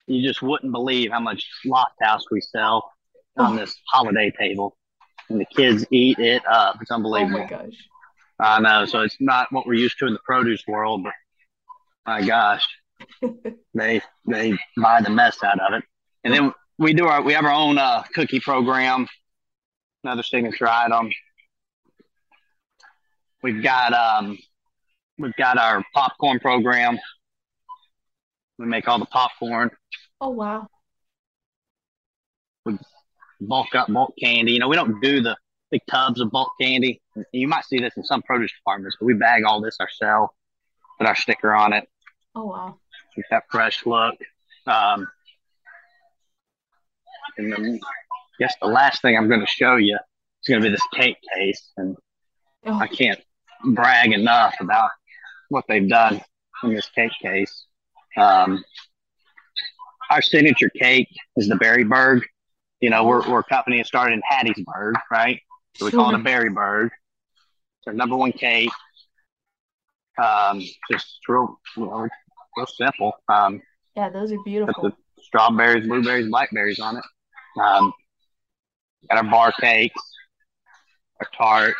You 0.08 0.28
just 0.28 0.42
wouldn't 0.42 0.72
believe 0.72 1.12
how 1.12 1.20
much 1.20 1.48
Lofthouse 1.66 2.24
we 2.32 2.42
sell 2.42 2.92
on 3.38 3.56
this 3.56 3.76
holiday 3.92 4.32
table. 4.38 4.78
And 5.30 5.40
the 5.40 5.46
kids 5.46 5.86
eat 5.92 6.20
it 6.20 6.44
up. 6.46 6.78
It's 6.82 6.92
unbelievable. 6.92 7.40
Oh 7.40 7.44
my 7.44 7.50
gosh. 7.50 7.74
I 8.40 8.60
know. 8.60 8.86
So 8.86 9.02
it's 9.02 9.18
not 9.20 9.52
what 9.52 9.66
we're 9.66 9.74
used 9.74 9.98
to 10.00 10.08
in 10.08 10.14
the 10.14 10.20
produce 10.24 10.64
world, 10.68 11.04
but 11.04 11.14
my 12.06 12.22
gosh, 12.22 12.68
they 13.74 14.02
they 14.28 14.58
buy 14.78 15.02
the 15.02 15.10
mess 15.10 15.44
out 15.44 15.60
of 15.60 15.74
it. 15.74 15.84
And 16.24 16.34
then 16.34 16.54
we 16.78 16.94
do 16.94 17.08
our 17.08 17.22
we 17.22 17.34
have 17.34 17.46
our 17.46 17.54
own 17.54 17.78
uh, 17.78 18.04
cookie 18.14 18.40
program. 18.40 19.08
Another 20.04 20.24
signature 20.24 20.68
item. 20.68 21.10
We've 23.42 23.64
got 23.64 23.94
um 23.94 24.38
we've 25.18 25.36
got 25.36 25.58
our 25.58 25.84
popcorn 25.94 26.40
program. 26.40 27.00
We 28.58 28.66
make 28.66 28.88
all 28.88 29.00
the 29.00 29.06
popcorn. 29.06 29.72
Oh 30.22 30.30
wow. 30.30 30.68
We 32.66 32.78
bulk 33.42 33.76
up 33.76 33.92
bulk 33.92 34.14
candy. 34.22 34.54
You 34.54 34.60
know, 34.60 34.68
we 34.68 34.76
don't 34.76 35.02
do 35.02 35.22
the 35.22 35.38
big 35.72 35.82
tubs 35.90 36.22
of 36.22 36.32
bulk 36.32 36.52
candy. 36.60 37.02
You 37.32 37.48
might 37.48 37.66
see 37.66 37.80
this 37.80 37.96
in 37.98 38.04
some 38.04 38.22
produce 38.22 38.52
departments, 38.54 38.98
but 39.00 39.06
we 39.06 39.14
bag 39.14 39.44
all 39.44 39.62
this 39.62 39.78
ourselves, 39.80 40.32
put 40.98 41.08
our 41.08 41.16
sticker 41.16 41.54
on 41.54 41.74
it. 41.74 41.88
Oh 42.34 42.46
wow! 42.46 42.78
Keep 43.16 43.26
that 43.32 43.44
fresh 43.50 43.86
look. 43.86 44.16
Um, 44.68 45.08
and 47.38 47.52
then 47.52 47.80
I 47.84 47.88
guess 48.40 48.56
the 48.62 48.68
last 48.68 49.02
thing 49.02 49.18
I'm 49.18 49.28
going 49.28 49.42
to 49.42 49.48
show 49.48 49.76
you 49.76 49.96
is 49.96 50.48
going 50.48 50.62
to 50.62 50.68
be 50.68 50.72
this 50.72 50.88
cake 50.94 51.18
case, 51.36 51.72
and 51.78 51.98
oh. 52.66 52.74
I 52.80 52.88
can't 52.88 53.20
brag 53.64 54.14
enough 54.14 54.56
about 54.60 54.90
what 55.50 55.66
they've 55.68 55.88
done 55.88 56.22
in 56.64 56.74
this 56.74 56.90
cake 56.96 57.12
case. 57.22 57.66
Um, 58.18 58.64
our 60.10 60.22
signature 60.22 60.70
cake 60.70 61.10
is 61.36 61.48
the 61.48 61.56
Berryberg. 61.56 62.22
You 62.80 62.90
know, 62.90 63.04
we're, 63.04 63.28
we're 63.30 63.40
a 63.40 63.44
company 63.44 63.78
that 63.78 63.88
started 63.88 64.14
in 64.14 64.22
Hattiesburg, 64.30 64.94
right? 65.12 65.40
So 65.76 65.86
we 65.86 65.92
call 65.92 66.14
it 66.14 66.20
a 66.20 66.24
Berryberg. 66.24 66.86
It's 66.86 67.88
our 67.88 67.94
number 67.94 68.16
one 68.16 68.32
cake. 68.32 68.70
Um, 70.22 70.62
just 70.90 71.20
real, 71.28 71.60
know, 71.76 72.08
real 72.56 72.68
simple. 72.68 73.14
Um, 73.28 73.62
yeah, 73.96 74.10
those 74.10 74.32
are 74.32 74.38
beautiful. 74.46 74.92
strawberries, 75.22 75.88
blueberries, 75.88 76.30
blackberries 76.30 76.80
on 76.80 76.98
it. 76.98 77.04
Um, 77.60 77.92
got 79.10 79.24
our 79.24 79.30
bar 79.30 79.54
cakes, 79.60 80.02
our 81.20 81.28
tart, 81.36 81.76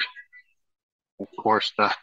of 1.20 1.28
course 1.40 1.72
the 1.78 1.94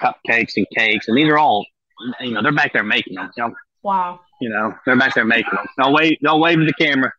cupcakes 0.00 0.56
and 0.56 0.66
cakes, 0.76 1.08
and 1.08 1.16
these 1.16 1.28
are 1.28 1.38
all, 1.38 1.64
you 2.20 2.32
know, 2.32 2.42
they're 2.42 2.52
back 2.52 2.72
there 2.72 2.82
making 2.82 3.14
them. 3.14 3.30
You 3.36 3.44
know, 3.44 3.54
wow. 3.82 4.20
You 4.40 4.48
know, 4.48 4.74
they're 4.84 4.96
back 4.96 5.14
there 5.14 5.24
making 5.24 5.54
them. 5.54 5.66
Don't 5.78 5.92
wave, 5.92 6.18
don't 6.22 6.40
wave 6.40 6.58
to 6.58 6.64
the 6.64 6.72
camera. 6.74 7.12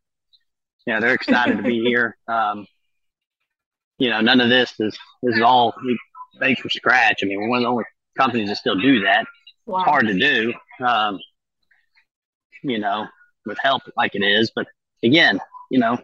Yeah, 0.85 0.99
they're 0.99 1.13
excited 1.13 1.57
to 1.57 1.63
be 1.63 1.79
here. 1.85 2.17
Um, 2.27 2.67
you 3.97 4.09
know, 4.09 4.21
none 4.21 4.41
of 4.41 4.49
this 4.49 4.73
is 4.79 4.97
this 5.23 5.35
is 5.35 5.41
all 5.41 5.73
made 6.39 6.57
from 6.59 6.69
scratch. 6.69 7.19
I 7.23 7.25
mean, 7.25 7.39
we're 7.39 7.49
one 7.49 7.59
of 7.59 7.63
the 7.63 7.69
only 7.69 7.85
companies 8.17 8.49
that 8.49 8.57
still 8.57 8.79
do 8.79 9.01
that. 9.01 9.25
Wow. 9.65 9.79
It's 9.79 9.89
hard 9.89 10.07
to 10.07 10.13
do, 10.13 10.53
um, 10.85 11.19
you 12.63 12.77
know, 12.77 13.07
with 13.45 13.57
help 13.61 13.83
like 13.97 14.15
it 14.15 14.23
is. 14.23 14.51
But 14.55 14.67
again, 15.03 15.39
you 15.71 15.79
know, 15.79 15.97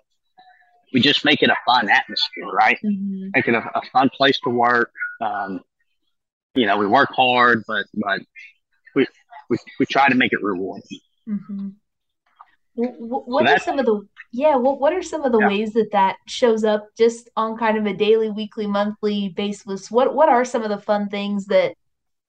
we 0.94 1.02
just 1.02 1.24
make 1.26 1.42
it 1.42 1.50
a 1.50 1.56
fun 1.66 1.90
atmosphere, 1.90 2.48
right? 2.52 2.78
Mm-hmm. 2.84 3.30
Make 3.34 3.48
it 3.48 3.54
a, 3.54 3.60
a, 3.60 3.82
fun 3.94 4.10
place 4.16 4.40
to 4.44 4.50
work. 4.50 4.92
Um, 5.22 5.62
you 6.56 6.66
know, 6.66 6.78
we 6.78 6.88
work 6.88 7.10
hard, 7.14 7.64
but 7.68 7.86
but 7.94 8.22
we 9.52 9.58
we, 9.58 9.58
we 9.80 9.86
try 9.86 10.10
to 10.10 10.16
make 10.16 10.34
it 10.34 10.42
rewarding. 10.42 11.00
Mm-hmm. 11.28 11.70
What, 12.74 13.28
what 13.28 13.48
so 13.48 13.54
are 13.54 13.60
some 13.60 13.80
of 13.80 13.86
the 13.86 14.08
yeah? 14.32 14.56
What 14.56 14.80
what 14.80 14.94
are 14.94 15.04
some 15.04 15.24
of 15.24 15.32
the 15.32 15.40
yeah. 15.40 15.48
ways 15.48 15.74
that 15.74 15.92
that 15.92 16.16
shows 16.28 16.64
up 16.64 16.88
just 16.98 17.30
on 17.36 17.58
kind 17.58 17.78
of 17.78 17.86
a 17.86 17.94
daily, 17.94 18.30
weekly, 18.30 18.66
monthly 18.66 19.30
basis? 19.30 19.92
What 19.92 20.16
what 20.16 20.30
are 20.30 20.46
some 20.46 20.64
of 20.64 20.70
the 20.70 20.80
fun 20.80 21.10
things 21.10 21.46
that 21.48 21.76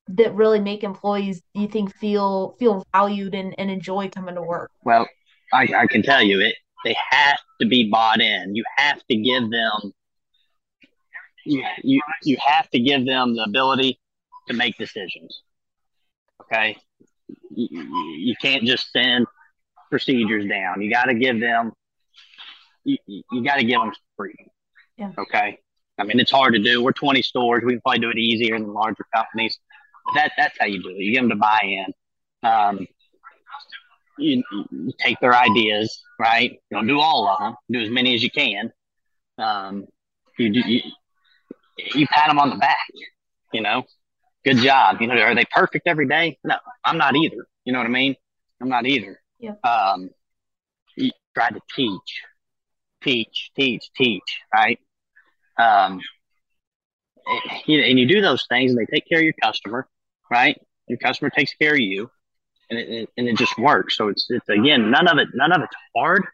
that 0.08 0.35
really 0.35 0.61
make 0.61 0.82
employees 0.82 1.42
you 1.54 1.68
think 1.68 1.94
feel 1.96 2.56
feel 2.58 2.85
valued 2.92 3.35
and, 3.35 3.54
and 3.58 3.70
enjoy 3.70 4.08
coming 4.08 4.35
to 4.35 4.42
work 4.42 4.70
well 4.85 5.08
I, 5.52 5.68
I 5.76 5.87
can 5.87 6.02
tell 6.02 6.22
you 6.22 6.40
it 6.40 6.56
they 6.85 6.96
have 7.11 7.38
to 7.61 7.66
be 7.66 7.88
bought 7.88 8.20
in 8.20 8.54
you 8.54 8.64
have 8.76 9.00
to 9.06 9.16
give 9.16 9.50
them 9.50 9.92
you, 11.44 11.64
you 11.82 12.00
you 12.24 12.37
have 12.44 12.68
to 12.70 12.80
give 12.80 13.06
them 13.06 13.37
the 13.37 13.44
ability 13.44 14.00
to 14.48 14.54
make 14.54 14.76
decisions 14.76 15.42
okay 16.42 16.76
you, 17.55 18.17
you 18.19 18.35
can't 18.41 18.65
just 18.65 18.91
send 18.93 19.27
procedures 19.91 20.49
down 20.49 20.81
you 20.81 20.91
got 20.91 21.05
to 21.05 21.15
give 21.15 21.41
them 21.41 21.73
you, 22.85 22.97
you 23.07 23.45
got 23.45 23.57
to 23.57 23.65
give 23.65 23.81
them 23.81 23.93
freedom 24.17 24.47
yeah. 24.97 25.11
okay 25.19 25.59
i 25.99 26.05
mean 26.05 26.19
it's 26.19 26.31
hard 26.31 26.55
to 26.55 26.59
do 26.59 26.83
we're 26.83 26.93
20 26.93 27.23
stores 27.23 27.62
we 27.65 27.73
can 27.73 27.81
probably 27.83 28.01
do 28.01 28.11
it 28.11 28.19
easier 28.19 28.59
than 28.59 28.73
larger 28.73 29.05
companies 29.15 29.59
that 30.15 30.33
that's 30.37 30.57
how 30.59 30.67
you 30.67 30.83
do 30.83 30.91
it. 30.91 30.99
You 30.99 31.15
get 31.15 31.21
them 31.21 31.31
to 31.31 31.37
buy 31.37 31.59
in. 31.62 32.49
Um, 32.49 32.87
you, 34.19 34.43
you, 34.71 34.93
take 34.99 35.19
their 35.21 35.35
ideas, 35.35 36.03
right? 36.19 36.53
You 36.53 36.77
don't 36.77 36.87
do 36.87 37.01
all 37.01 37.29
of 37.29 37.38
them. 37.38 37.57
Do 37.71 37.81
as 37.81 37.91
many 37.91 38.15
as 38.15 38.23
you 38.23 38.31
can. 38.31 38.71
Um, 39.38 39.87
you 40.38 40.51
do 40.51 40.61
you, 40.61 40.81
you 41.95 42.07
pat 42.09 42.29
them 42.29 42.38
on 42.38 42.51
the 42.51 42.57
back. 42.57 42.77
You 43.53 43.62
know, 43.62 43.85
good 44.44 44.59
job. 44.59 45.00
You 45.00 45.07
know, 45.07 45.14
are 45.14 45.35
they 45.35 45.44
perfect 45.55 45.87
every 45.87 46.07
day? 46.09 46.38
No, 46.44 46.57
I'm 46.85 46.98
not 46.98 47.16
either. 47.16 47.46
You 47.64 47.72
know 47.72 47.78
what 47.78 47.87
I 47.87 47.90
mean? 47.90 48.14
I'm 48.61 48.68
not 48.68 48.87
either. 48.87 49.20
Yeah. 49.38 49.55
Um, 49.64 50.11
you 50.96 51.11
try 51.35 51.50
to 51.50 51.61
teach, 51.74 52.22
teach, 53.02 53.50
teach, 53.57 53.90
teach, 53.96 54.40
right? 54.55 54.78
Um, 55.59 56.00
and 57.68 57.98
you 57.98 58.07
do 58.07 58.20
those 58.20 58.44
things 58.48 58.72
and 58.72 58.81
they 58.81 58.87
take 58.87 59.09
care 59.09 59.18
of 59.18 59.24
your 59.24 59.35
customer, 59.42 59.88
right? 60.31 60.61
Your 60.88 60.98
customer 60.98 61.31
takes 61.31 61.55
care 61.55 61.74
of 61.74 61.81
you. 61.81 62.11
and 62.70 62.78
it, 62.78 62.88
it, 62.88 63.09
and 63.16 63.28
it 63.28 63.37
just 63.37 63.57
works. 63.59 63.96
So 63.96 64.09
it's 64.09 64.26
it's 64.31 64.48
again 64.48 64.90
none 64.90 65.09
of 65.09 65.18
it 65.18 65.28
none 65.35 65.52
of 65.52 65.62
it's 65.62 65.74
hard. 65.96 66.24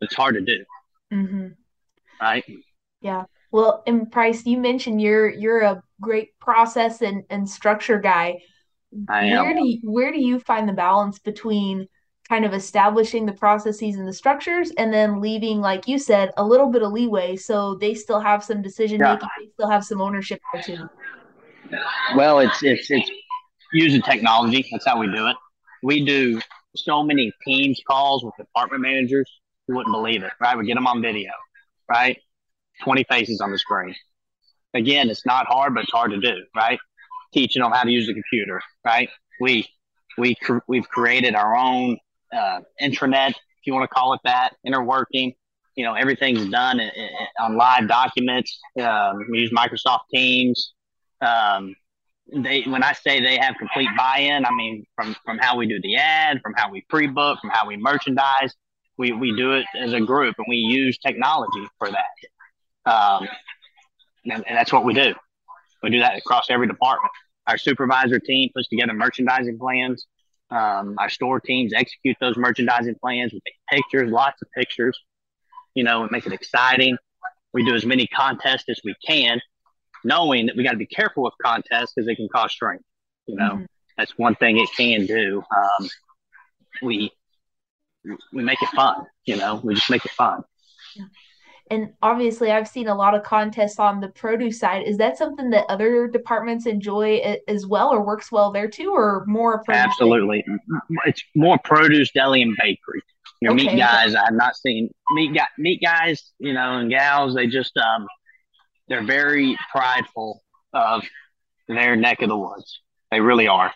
It's 0.00 0.14
hard 0.14 0.34
to 0.34 0.40
do. 0.40 0.64
Mm-hmm. 1.12 1.48
Right. 2.20 2.44
Yeah. 3.00 3.24
Well, 3.50 3.82
and 3.86 4.10
Price, 4.10 4.44
you 4.44 4.58
mentioned 4.58 5.00
you're 5.00 5.30
you're 5.30 5.62
a 5.62 5.82
great 6.00 6.38
process 6.38 7.02
and, 7.02 7.24
and 7.30 7.48
structure 7.48 7.98
guy. 7.98 8.40
I 9.08 9.24
am. 9.24 9.44
Where 9.44 9.54
do 9.54 9.66
you, 9.66 9.78
where 9.82 10.12
do 10.12 10.20
you 10.20 10.38
find 10.40 10.68
the 10.68 10.72
balance 10.72 11.18
between 11.18 11.88
kind 12.28 12.44
of 12.44 12.52
establishing 12.52 13.24
the 13.24 13.32
processes 13.32 13.96
and 13.96 14.06
the 14.06 14.12
structures 14.12 14.70
and 14.76 14.92
then 14.92 15.20
leaving, 15.20 15.60
like 15.60 15.88
you 15.88 15.98
said, 15.98 16.30
a 16.36 16.44
little 16.44 16.70
bit 16.70 16.82
of 16.82 16.92
leeway 16.92 17.36
so 17.36 17.74
they 17.76 17.94
still 17.94 18.20
have 18.20 18.44
some 18.44 18.60
decision 18.60 19.00
making, 19.00 19.20
yeah. 19.22 19.28
they 19.38 19.50
still 19.54 19.70
have 19.70 19.84
some 19.84 20.00
ownership 20.00 20.40
too. 20.62 20.88
Well, 22.14 22.40
it's 22.40 22.62
it's 22.62 22.90
it's 22.90 23.10
using 23.72 24.02
technology. 24.02 24.66
That's 24.70 24.86
how 24.86 24.98
we 24.98 25.06
do 25.06 25.26
it. 25.26 25.36
We 25.82 26.04
do 26.04 26.40
so 26.76 27.02
many 27.02 27.32
Teams 27.44 27.80
calls 27.86 28.24
with 28.24 28.34
department 28.36 28.82
managers. 28.82 29.30
You 29.66 29.74
wouldn't 29.74 29.92
believe 29.92 30.22
it, 30.22 30.32
right? 30.40 30.56
We 30.56 30.66
get 30.66 30.74
them 30.74 30.86
on 30.86 31.02
video, 31.02 31.30
right? 31.88 32.18
20 32.82 33.04
faces 33.10 33.40
on 33.40 33.50
the 33.50 33.58
screen. 33.58 33.94
Again, 34.74 35.08
it's 35.10 35.24
not 35.24 35.46
hard, 35.46 35.74
but 35.74 35.84
it's 35.84 35.92
hard 35.92 36.10
to 36.10 36.20
do, 36.20 36.34
right? 36.54 36.78
Teaching 37.32 37.62
them 37.62 37.72
how 37.72 37.84
to 37.84 37.90
use 37.90 38.06
the 38.06 38.14
computer, 38.14 38.60
right? 38.84 39.08
We 39.40 39.66
we 40.18 40.36
we've 40.66 40.88
created 40.88 41.34
our 41.34 41.56
own 41.56 41.98
uh, 42.32 42.60
intranet, 42.82 43.30
if 43.30 43.66
you 43.66 43.72
want 43.72 43.84
to 43.88 43.94
call 43.94 44.12
it 44.14 44.20
that, 44.24 44.54
interworking. 44.66 45.34
You 45.74 45.84
know, 45.84 45.94
everything's 45.94 46.48
done 46.50 46.80
in, 46.80 46.88
in, 46.88 47.08
on 47.40 47.56
live 47.56 47.86
documents. 47.88 48.58
Um, 48.80 49.26
we 49.30 49.38
use 49.38 49.52
Microsoft 49.52 50.00
Teams. 50.12 50.72
Um, 51.20 51.74
they, 52.32 52.62
when 52.62 52.82
I 52.82 52.92
say 52.92 53.20
they 53.20 53.38
have 53.38 53.56
complete 53.58 53.88
buy-in, 53.96 54.44
I 54.44 54.50
mean 54.52 54.84
from 54.94 55.16
from 55.24 55.38
how 55.38 55.56
we 55.56 55.66
do 55.66 55.80
the 55.80 55.96
ad, 55.96 56.40
from 56.42 56.52
how 56.56 56.70
we 56.70 56.84
pre-book, 56.88 57.38
from 57.40 57.50
how 57.50 57.66
we 57.66 57.76
merchandise. 57.76 58.54
We 58.98 59.12
we 59.12 59.34
do 59.34 59.52
it 59.52 59.64
as 59.78 59.92
a 59.92 60.00
group, 60.00 60.34
and 60.36 60.46
we 60.48 60.56
use 60.56 60.98
technology 60.98 61.66
for 61.78 61.90
that. 61.90 62.04
Um, 62.88 63.28
and, 64.24 64.44
and 64.46 64.56
that's 64.56 64.72
what 64.72 64.84
we 64.84 64.94
do. 64.94 65.14
We 65.82 65.90
do 65.90 66.00
that 66.00 66.16
across 66.16 66.46
every 66.50 66.66
department. 66.66 67.12
Our 67.46 67.58
supervisor 67.58 68.18
team 68.18 68.50
puts 68.54 68.68
together 68.68 68.92
merchandising 68.92 69.58
plans. 69.58 70.06
Um, 70.50 70.96
our 70.98 71.10
store 71.10 71.40
teams 71.40 71.72
execute 71.74 72.16
those 72.20 72.36
merchandising 72.36 72.96
plans. 73.00 73.32
We 73.32 73.40
take 73.46 73.82
pictures, 73.82 74.10
lots 74.10 74.40
of 74.42 74.48
pictures. 74.56 74.98
You 75.74 75.84
know, 75.84 76.02
and 76.02 76.10
make 76.10 76.26
it 76.26 76.32
exciting. 76.32 76.96
We 77.52 77.64
do 77.64 77.74
as 77.74 77.86
many 77.86 78.06
contests 78.08 78.64
as 78.68 78.80
we 78.84 78.94
can, 79.06 79.40
knowing 80.02 80.46
that 80.46 80.56
we 80.56 80.64
got 80.64 80.72
to 80.72 80.76
be 80.76 80.86
careful 80.86 81.22
with 81.22 81.34
contests 81.40 81.92
because 81.94 82.06
they 82.06 82.16
can 82.16 82.28
cause 82.34 82.50
strength. 82.50 82.84
You 83.26 83.36
know, 83.36 83.50
mm-hmm. 83.50 83.64
that's 83.96 84.18
one 84.18 84.34
thing 84.34 84.58
it 84.58 84.68
can 84.76 85.06
do. 85.06 85.42
Um, 85.56 85.88
we 86.82 87.12
we 88.32 88.42
make 88.42 88.60
it 88.60 88.70
fun. 88.70 89.06
You 89.24 89.36
know, 89.36 89.60
we 89.62 89.74
just 89.74 89.90
make 89.90 90.04
it 90.04 90.10
fun. 90.12 90.42
Yeah 90.96 91.04
and 91.70 91.92
obviously 92.02 92.50
I've 92.50 92.68
seen 92.68 92.88
a 92.88 92.94
lot 92.94 93.14
of 93.14 93.22
contests 93.22 93.78
on 93.78 94.00
the 94.00 94.08
produce 94.08 94.58
side. 94.58 94.86
Is 94.86 94.96
that 94.98 95.16
something 95.18 95.50
that 95.50 95.64
other 95.68 96.08
departments 96.08 96.66
enjoy 96.66 97.38
as 97.46 97.66
well 97.66 97.92
or 97.92 98.04
works 98.04 98.32
well 98.32 98.52
there 98.52 98.68
too 98.68 98.90
or 98.90 99.24
more 99.26 99.62
Absolutely. 99.68 100.44
It's 101.06 101.22
more 101.34 101.58
produce, 101.64 102.10
deli 102.12 102.42
and 102.42 102.56
bakery. 102.58 103.02
Your 103.40 103.52
okay. 103.52 103.66
meat 103.66 103.76
guys, 103.78 104.14
I've 104.14 104.34
not 104.34 104.56
seen 104.56 104.90
meat 105.12 105.34
guy, 105.34 105.46
meat 105.58 105.80
guys, 105.82 106.32
you 106.38 106.52
know, 106.52 106.78
and 106.78 106.90
gals, 106.90 107.34
they 107.34 107.46
just 107.46 107.76
um 107.76 108.06
they're 108.88 109.04
very 109.04 109.56
prideful 109.70 110.42
of 110.72 111.04
their 111.68 111.96
neck 111.96 112.22
of 112.22 112.28
the 112.28 112.36
woods. 112.36 112.80
They 113.10 113.20
really 113.20 113.48
are. 113.48 113.72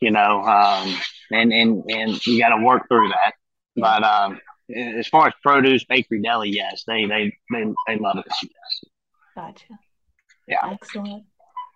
You 0.00 0.10
know, 0.10 0.42
um 0.42 0.96
and 1.32 1.52
and 1.52 1.82
and 1.88 2.26
you 2.26 2.38
got 2.38 2.56
to 2.56 2.64
work 2.64 2.86
through 2.88 3.08
that. 3.08 3.32
But 3.76 4.04
um 4.04 4.40
as 4.70 5.06
far 5.08 5.28
as 5.28 5.34
produce, 5.42 5.84
bakery, 5.84 6.20
deli, 6.22 6.50
yes, 6.50 6.84
they 6.86 7.06
they 7.06 7.36
they, 7.50 7.64
they 7.86 7.98
love 7.98 8.18
it. 8.18 8.26
Yes. 8.42 8.90
Gotcha. 9.34 9.78
Yeah. 10.46 10.70
Excellent. 10.72 11.24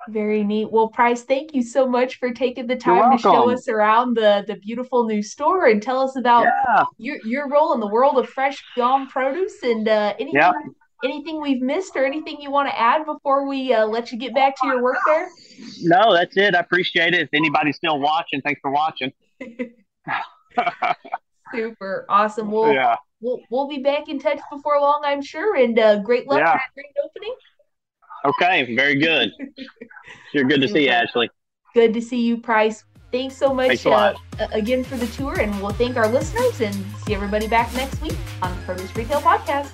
Very 0.09 0.43
neat. 0.43 0.71
Well, 0.71 0.89
Price, 0.89 1.23
thank 1.25 1.55
you 1.55 1.63
so 1.63 1.87
much 1.87 2.19
for 2.19 2.33
taking 2.33 2.67
the 2.67 2.77
time 2.77 3.17
to 3.17 3.19
show 3.19 3.51
us 3.51 3.69
around 3.69 4.15
the 4.15 4.45
the 4.47 4.57
beautiful 4.57 5.07
new 5.07 5.23
store 5.23 5.67
and 5.67 5.83
tell 5.83 6.01
us 6.01 6.17
about 6.17 6.45
yeah. 6.45 6.85
your 6.97 7.19
your 7.27 7.49
role 7.49 7.75
in 7.75 7.81
the 7.81 7.89
world 7.89 8.17
of 8.19 8.29
fresh 8.29 8.63
beyond 8.75 9.11
produce 9.11 9.63
and 9.63 9.89
uh, 9.89 10.15
anything 10.19 10.75
anything 11.05 11.41
we've 11.41 11.61
missed 11.61 11.95
or 11.97 12.05
anything 12.05 12.41
you 12.41 12.51
want 12.51 12.69
to 12.69 12.79
add 12.79 13.05
before 13.05 13.47
we 13.47 13.73
uh, 13.73 13.87
let 13.87 14.11
you 14.11 14.19
get 14.19 14.35
back 14.35 14.57
to 14.57 14.67
your 14.67 14.83
work 14.83 14.97
there. 15.07 15.29
No, 15.83 16.13
that's 16.13 16.37
it. 16.37 16.55
I 16.55 16.61
appreciate 16.61 17.15
it. 17.15 17.23
If 17.23 17.29
anybody's 17.33 17.77
still 17.77 18.01
watching, 18.01 18.41
thanks 18.41 18.61
for 18.61 18.71
watching. 18.71 19.13
Super 21.53 22.07
awesome. 22.09 22.51
We'll, 22.51 22.73
yeah. 22.73 22.97
we'll 23.21 23.41
we'll 23.51 23.69
be 23.69 23.79
back 23.79 24.09
in 24.09 24.19
touch 24.19 24.41
before 24.51 24.81
long, 24.81 25.03
I'm 25.05 25.23
sure. 25.23 25.57
And 25.57 25.79
uh, 25.79 26.01
great 26.01 26.27
luck 26.27 26.41
yeah. 26.41 26.59
great 26.75 26.87
opening. 27.05 27.35
Okay, 28.25 28.75
very 28.75 28.97
good. 28.97 29.31
You're 30.33 30.45
good 30.45 30.61
to 30.61 30.69
see 30.69 30.85
you, 30.85 30.91
Ashley. 30.91 31.31
Good 31.75 31.95
to 31.95 32.03
see 32.03 32.21
you, 32.21 32.39
Price. 32.39 32.85
Thanks 33.11 33.37
so 33.37 33.55
much 33.55 33.83
Thanks 33.83 33.87
uh, 33.87 34.15
again 34.53 34.85
for 34.85 34.97
the 34.97 35.07
tour, 35.09 35.41
and 35.41 35.51
we'll 35.63 35.73
thank 35.73 35.97
our 35.97 36.09
listeners 36.09 36.61
and 36.61 36.75
see 37.07 37.15
everybody 37.15 37.49
back 37.49 37.73
next 37.75 38.01
week 38.03 38.17
on 38.43 38.55
Produce 38.65 38.95
Retail 38.95 39.21
Podcast. 39.23 39.71